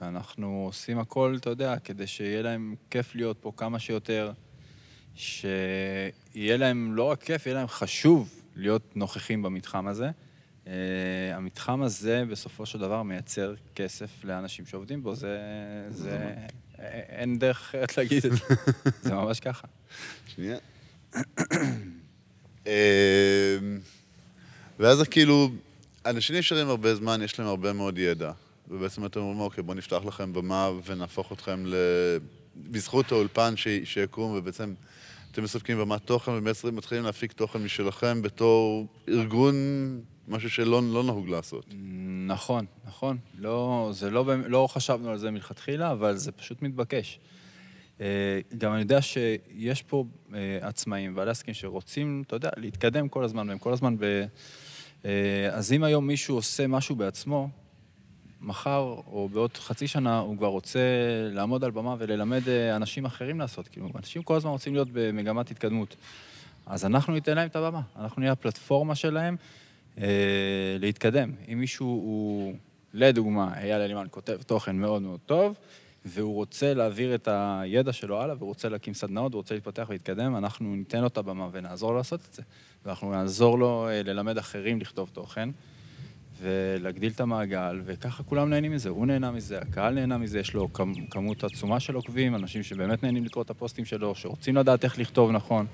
ואנחנו 0.00 0.64
עושים 0.66 0.98
הכל, 0.98 1.36
אתה 1.40 1.50
יודע, 1.50 1.78
כדי 1.78 2.06
שיהיה 2.06 2.42
להם 2.42 2.74
כיף 2.90 3.14
להיות 3.14 3.36
פה 3.40 3.52
כמה 3.56 3.78
שיותר, 3.78 4.32
שיהיה 5.18 6.56
להם 6.56 6.94
לא 6.94 7.04
רק 7.04 7.22
כיף, 7.22 7.46
יהיה 7.46 7.56
להם 7.56 7.68
חשוב 7.68 8.42
להיות 8.56 8.96
נוכחים 8.96 9.42
במתחם 9.42 9.86
הזה. 9.86 10.10
Uh, 10.64 10.68
המתחם 11.34 11.82
הזה 11.82 12.24
בסופו 12.30 12.66
של 12.66 12.78
דבר 12.78 13.02
מייצר 13.02 13.54
כסף 13.74 14.24
לאנשים 14.24 14.66
שעובדים 14.66 15.02
בו, 15.02 15.14
זה... 15.14 15.38
זה... 15.90 16.34
א- 16.78 16.82
אין 17.08 17.38
דרך 17.38 17.60
אחרת 17.60 17.96
להגיד 17.96 18.26
את 18.26 18.32
זה. 18.32 18.38
זה 19.02 19.14
ממש 19.14 19.40
ככה. 19.40 19.68
שנייה. 20.26 20.58
אה, 22.66 23.58
ואז 24.78 25.02
כאילו, 25.02 25.50
אנשים 26.06 26.36
נשארים 26.36 26.68
הרבה 26.68 26.94
זמן, 26.94 27.20
יש 27.22 27.38
להם 27.38 27.48
הרבה 27.48 27.72
מאוד 27.72 27.98
ידע. 27.98 28.32
ובעצם 28.68 29.06
אתם 29.06 29.20
אומרים, 29.20 29.40
אוקיי, 29.40 29.62
בואו 29.62 29.76
נפתח 29.76 30.00
לכם 30.06 30.32
במה 30.32 30.70
ונהפוך 30.84 31.32
אתכם 31.32 31.66
ל... 31.66 31.74
בזכות 32.56 33.12
האולפן 33.12 33.56
ש... 33.56 33.68
שיקום, 33.84 34.32
ובעצם 34.36 34.74
אתם 35.32 35.42
מספקים 35.42 35.78
במת 35.78 36.02
תוכן 36.04 36.30
ובעצם 36.30 36.76
מתחילים 36.76 37.04
להפיק 37.04 37.32
תוכן 37.32 37.62
משלכם 37.62 38.22
בתור 38.22 38.86
ארגון, 39.08 39.54
משהו 40.28 40.50
שלא 40.50 40.82
לא 40.92 41.02
נהוג 41.04 41.28
לעשות. 41.28 41.64
נכון, 42.26 42.66
נכון. 42.86 43.18
לא, 43.38 43.90
זה 43.92 44.10
לא, 44.10 44.24
לא 44.46 44.66
חשבנו 44.70 45.10
על 45.10 45.18
זה 45.18 45.30
מלכתחילה, 45.30 45.92
אבל 45.92 46.16
זה 46.16 46.32
פשוט 46.32 46.62
מתבקש. 46.62 47.20
אה, 48.00 48.40
גם 48.58 48.72
אני 48.72 48.80
יודע 48.80 49.02
שיש 49.02 49.82
פה 49.82 50.04
אה, 50.34 50.58
עצמאים, 50.62 51.14
בעלי 51.14 51.30
עסקים 51.30 51.54
שרוצים, 51.54 52.22
אתה 52.26 52.36
יודע, 52.36 52.50
להתקדם 52.56 53.08
כל 53.08 53.24
הזמן, 53.24 53.48
והם 53.48 53.58
כל 53.58 53.72
הזמן 53.72 53.96
ב... 53.98 54.04
אה, 55.04 55.48
אז 55.50 55.72
אם 55.72 55.84
היום 55.84 56.06
מישהו 56.06 56.34
עושה 56.34 56.66
משהו 56.66 56.96
בעצמו, 56.96 57.48
מחר 58.40 58.94
או 59.06 59.28
בעוד 59.32 59.56
חצי 59.56 59.86
שנה 59.86 60.18
הוא 60.18 60.36
כבר 60.36 60.46
רוצה 60.46 60.80
לעמוד 61.32 61.64
על 61.64 61.70
במה 61.70 61.96
וללמד 61.98 62.48
אנשים 62.76 63.04
אחרים 63.04 63.40
לעשות. 63.40 63.68
כאילו, 63.68 63.88
אנשים 63.96 64.22
כל 64.22 64.36
הזמן 64.36 64.50
רוצים 64.50 64.74
להיות 64.74 64.88
במגמת 64.92 65.50
התקדמות. 65.50 65.96
אז 66.66 66.84
אנחנו 66.84 67.12
ניתן 67.12 67.34
להם 67.34 67.48
את 67.48 67.56
הבמה, 67.56 67.80
אנחנו 67.96 68.20
נהיה 68.20 68.32
הפלטפורמה 68.32 68.94
שלהם 68.94 69.36
אה, 69.98 70.76
להתקדם. 70.80 71.32
אם 71.52 71.60
מישהו 71.60 71.86
הוא, 71.86 72.54
לדוגמה, 72.94 73.58
אייל 73.60 73.80
אלימן 73.80 74.06
כותב 74.10 74.42
תוכן 74.46 74.76
מאוד 74.76 75.02
מאוד 75.02 75.20
טוב, 75.26 75.54
והוא 76.04 76.34
רוצה 76.34 76.74
להעביר 76.74 77.14
את 77.14 77.28
הידע 77.30 77.92
שלו 77.92 78.20
הלאה, 78.22 78.34
והוא 78.38 78.48
רוצה 78.48 78.68
להקים 78.68 78.94
סדנאות, 78.94 79.32
והוא 79.32 79.40
רוצה 79.40 79.54
להתפתח 79.54 79.86
ולהתקדם, 79.88 80.36
אנחנו 80.36 80.76
ניתן 80.76 81.00
לו 81.00 81.06
את 81.06 81.18
הבמה 81.18 81.48
ונעזור 81.52 81.90
לו 81.90 81.96
לעשות 81.96 82.20
את 82.28 82.34
זה. 82.34 82.42
ואנחנו 82.84 83.10
נעזור 83.10 83.58
לו 83.58 83.88
אה, 83.88 84.02
ללמד 84.02 84.38
אחרים 84.38 84.80
לכתוב 84.80 85.10
תוכן, 85.12 85.48
ולהגדיל 86.42 87.12
את 87.14 87.20
המעגל, 87.20 87.80
וככה 87.84 88.22
כולם 88.22 88.50
נהנים 88.50 88.72
מזה. 88.72 88.88
הוא 88.88 89.06
נהנה 89.06 89.30
מזה, 89.30 89.58
הקהל 89.58 89.94
נהנה 89.94 90.18
מזה, 90.18 90.38
יש 90.38 90.54
לו 90.54 90.68
כמות 91.10 91.44
עצומה 91.44 91.80
של 91.80 91.94
עוקבים, 91.94 92.34
אנשים 92.34 92.62
שבאמת 92.62 93.02
נהנים 93.02 93.24
לקרוא 93.24 93.44
את 93.44 93.50
הפוסטים 93.50 93.84
שלו, 93.84 94.14
שרוצים 94.14 94.56
לדעת 94.56 94.84
איך 94.84 94.98
לכתוב 94.98 95.30
נכון. 95.30 95.66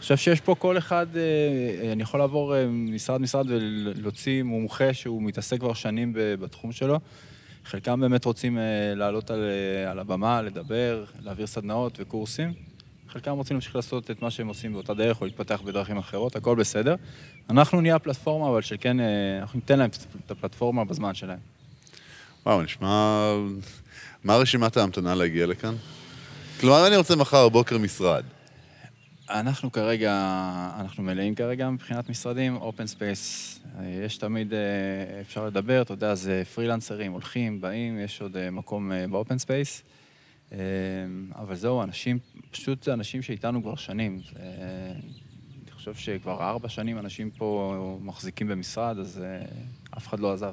אני 0.00 0.02
חושב 0.02 0.16
שיש 0.16 0.40
פה 0.40 0.54
כל 0.54 0.78
אחד, 0.78 1.06
אה, 1.16 1.92
אני 1.92 2.02
יכול 2.02 2.20
לעבור 2.20 2.54
משרד-משרד 2.68 3.50
אה, 3.50 3.56
ולהוציא 3.56 4.42
מומחה 4.42 4.94
שהוא 4.94 5.22
מתעסק 5.22 5.60
כבר 5.60 5.74
שנים 5.74 6.12
בתחום 6.14 6.72
שלו. 6.72 7.00
חלקם 7.64 8.00
באמת 8.00 8.24
רוצים 8.24 8.58
אה, 8.58 8.62
לעלות 8.96 9.30
על, 9.30 9.44
על 9.86 9.98
הבמה, 9.98 10.42
לדבר, 10.42 11.04
להעביר 11.22 11.46
סדנאות 11.46 11.98
וקורסים. 12.00 12.69
חלקם 13.12 13.30
רוצים 13.30 13.56
להמשיך 13.56 13.76
לעשות 13.76 14.10
את 14.10 14.22
מה 14.22 14.30
שהם 14.30 14.48
עושים 14.48 14.72
באותה 14.72 14.94
דרך 14.94 15.20
או 15.20 15.26
להתפתח 15.26 15.60
בדרכים 15.64 15.98
אחרות, 15.98 16.36
הכל 16.36 16.56
בסדר. 16.56 16.94
אנחנו 17.50 17.80
נהיה 17.80 17.94
הפלטפורמה, 17.94 18.48
אבל 18.48 18.62
שכן, 18.62 18.96
אנחנו 19.40 19.58
ניתן 19.58 19.78
להם 19.78 19.90
את 20.26 20.30
הפלטפורמה 20.30 20.84
בזמן 20.84 21.14
שלהם. 21.14 21.38
וואו, 22.46 22.62
נשמע... 22.62 23.32
מה 24.24 24.36
רשימת 24.36 24.76
ההמתנה 24.76 25.14
להגיע 25.14 25.46
לכאן? 25.46 25.74
כלומר, 26.60 26.86
אני 26.86 26.96
רוצה 26.96 27.16
מחר 27.16 27.48
בוקר 27.48 27.78
משרד. 27.78 28.24
אנחנו 29.30 29.72
כרגע, 29.72 30.12
אנחנו 30.80 31.02
מלאים 31.02 31.34
כרגע 31.34 31.70
מבחינת 31.70 32.08
משרדים, 32.08 32.56
open 32.56 32.86
space, 32.86 33.58
יש 33.82 34.16
תמיד, 34.16 34.54
אה, 34.54 34.58
אפשר 35.20 35.46
לדבר, 35.46 35.82
אתה 35.82 35.92
יודע, 35.92 36.14
זה 36.14 36.42
פרילנסרים, 36.54 37.12
הולכים, 37.12 37.60
באים, 37.60 37.98
יש 37.98 38.22
עוד 38.22 38.36
אה, 38.36 38.50
מקום 38.50 38.92
אה, 38.92 39.06
ב 39.06 39.12
open 39.12 39.38
space, 39.38 39.82
אבל 41.34 41.54
זהו, 41.54 41.82
אנשים, 41.82 42.18
פשוט 42.50 42.82
זה 42.82 42.92
אנשים 42.92 43.22
שאיתנו 43.22 43.62
כבר 43.62 43.76
שנים. 43.76 44.20
אני 44.36 45.70
חושב 45.70 45.94
שכבר 45.94 46.42
ארבע 46.42 46.68
שנים 46.68 46.98
אנשים 46.98 47.30
פה 47.30 47.98
מחזיקים 48.02 48.48
במשרד, 48.48 48.98
אז 48.98 49.22
אף 49.96 50.08
אחד 50.08 50.20
לא 50.20 50.32
עזב. 50.32 50.52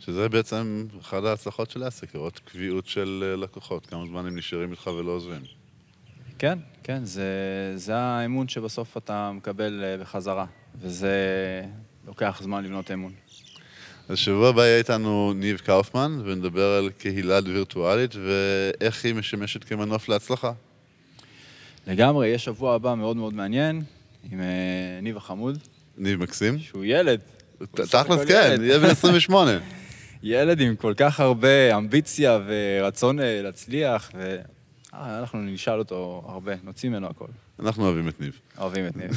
שזה 0.00 0.28
בעצם 0.28 0.86
אחת 1.00 1.24
ההצלחות 1.24 1.70
של 1.70 1.82
העסק, 1.82 2.14
לראות 2.14 2.38
קביעות 2.38 2.86
של 2.86 3.34
לקוחות, 3.42 3.86
כמה 3.86 4.06
זמן 4.06 4.26
הם 4.26 4.36
נשארים 4.36 4.70
איתך 4.70 4.86
ולא 4.86 5.10
עוזבים. 5.10 5.42
כן, 6.38 6.58
כן, 6.82 7.04
זה, 7.04 7.72
זה 7.76 7.96
האמון 7.96 8.48
שבסוף 8.48 8.96
אתה 8.96 9.32
מקבל 9.32 9.84
אה, 9.84 9.96
בחזרה, 9.96 10.46
וזה 10.78 11.16
לוקח 12.06 12.40
זמן 12.42 12.64
לבנות 12.64 12.90
אמון. 12.90 13.12
אז 14.08 14.18
שבוע 14.18 14.48
הבא 14.48 14.62
יהיה 14.62 14.78
איתנו 14.78 15.32
ניב 15.36 15.58
קאופמן, 15.58 16.20
ונדבר 16.24 16.70
על 16.70 16.90
קהילה 16.98 17.38
וירטואלית 17.44 18.14
ואיך 18.16 19.04
היא 19.04 19.14
משמשת 19.14 19.64
כמנוף 19.64 20.08
להצלחה. 20.08 20.52
לגמרי, 21.86 22.28
יש 22.28 22.44
שבוע 22.44 22.74
הבא 22.74 22.94
מאוד 22.94 23.16
מאוד 23.16 23.34
מעניין, 23.34 23.82
עם 24.32 24.40
uh, 24.40 25.02
ניב 25.02 25.16
החמוד. 25.16 25.58
ניב 25.98 26.22
מקסים. 26.22 26.58
שהוא 26.58 26.84
ילד. 26.84 27.20
תכלס 27.74 28.24
כן, 28.28 28.56
יהיה 28.62 28.78
בן 28.78 28.90
28. 28.90 29.50
ילד 30.22 30.60
עם 30.60 30.76
כל 30.76 30.94
כך 30.96 31.20
הרבה 31.20 31.76
אמביציה 31.76 32.38
ורצון 32.46 33.20
אה, 33.20 33.42
להצליח, 33.42 34.10
ו... 34.14 34.36
אה, 34.94 35.24
נשאל 35.34 35.78
אותו 35.78 36.22
הרבה, 36.28 36.52
נוציא 36.64 36.88
ממנו 36.88 37.06
הכל. 37.06 37.26
אנחנו 37.60 37.84
אוהבים 37.84 38.08
את 38.08 38.20
ניב. 38.20 38.38
אוהבים 38.58 38.86
את 38.86 38.96
ניב. 38.96 39.10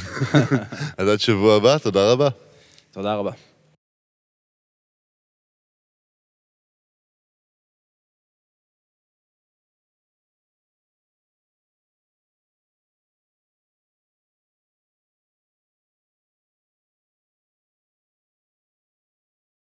אז 0.97 1.07
עד 1.07 1.19
שבוע 1.19 1.55
הבא, 1.55 1.77
תודה 1.77 2.11
רבה. 2.11 2.29
תודה 2.91 3.15
רבה. 3.15 3.31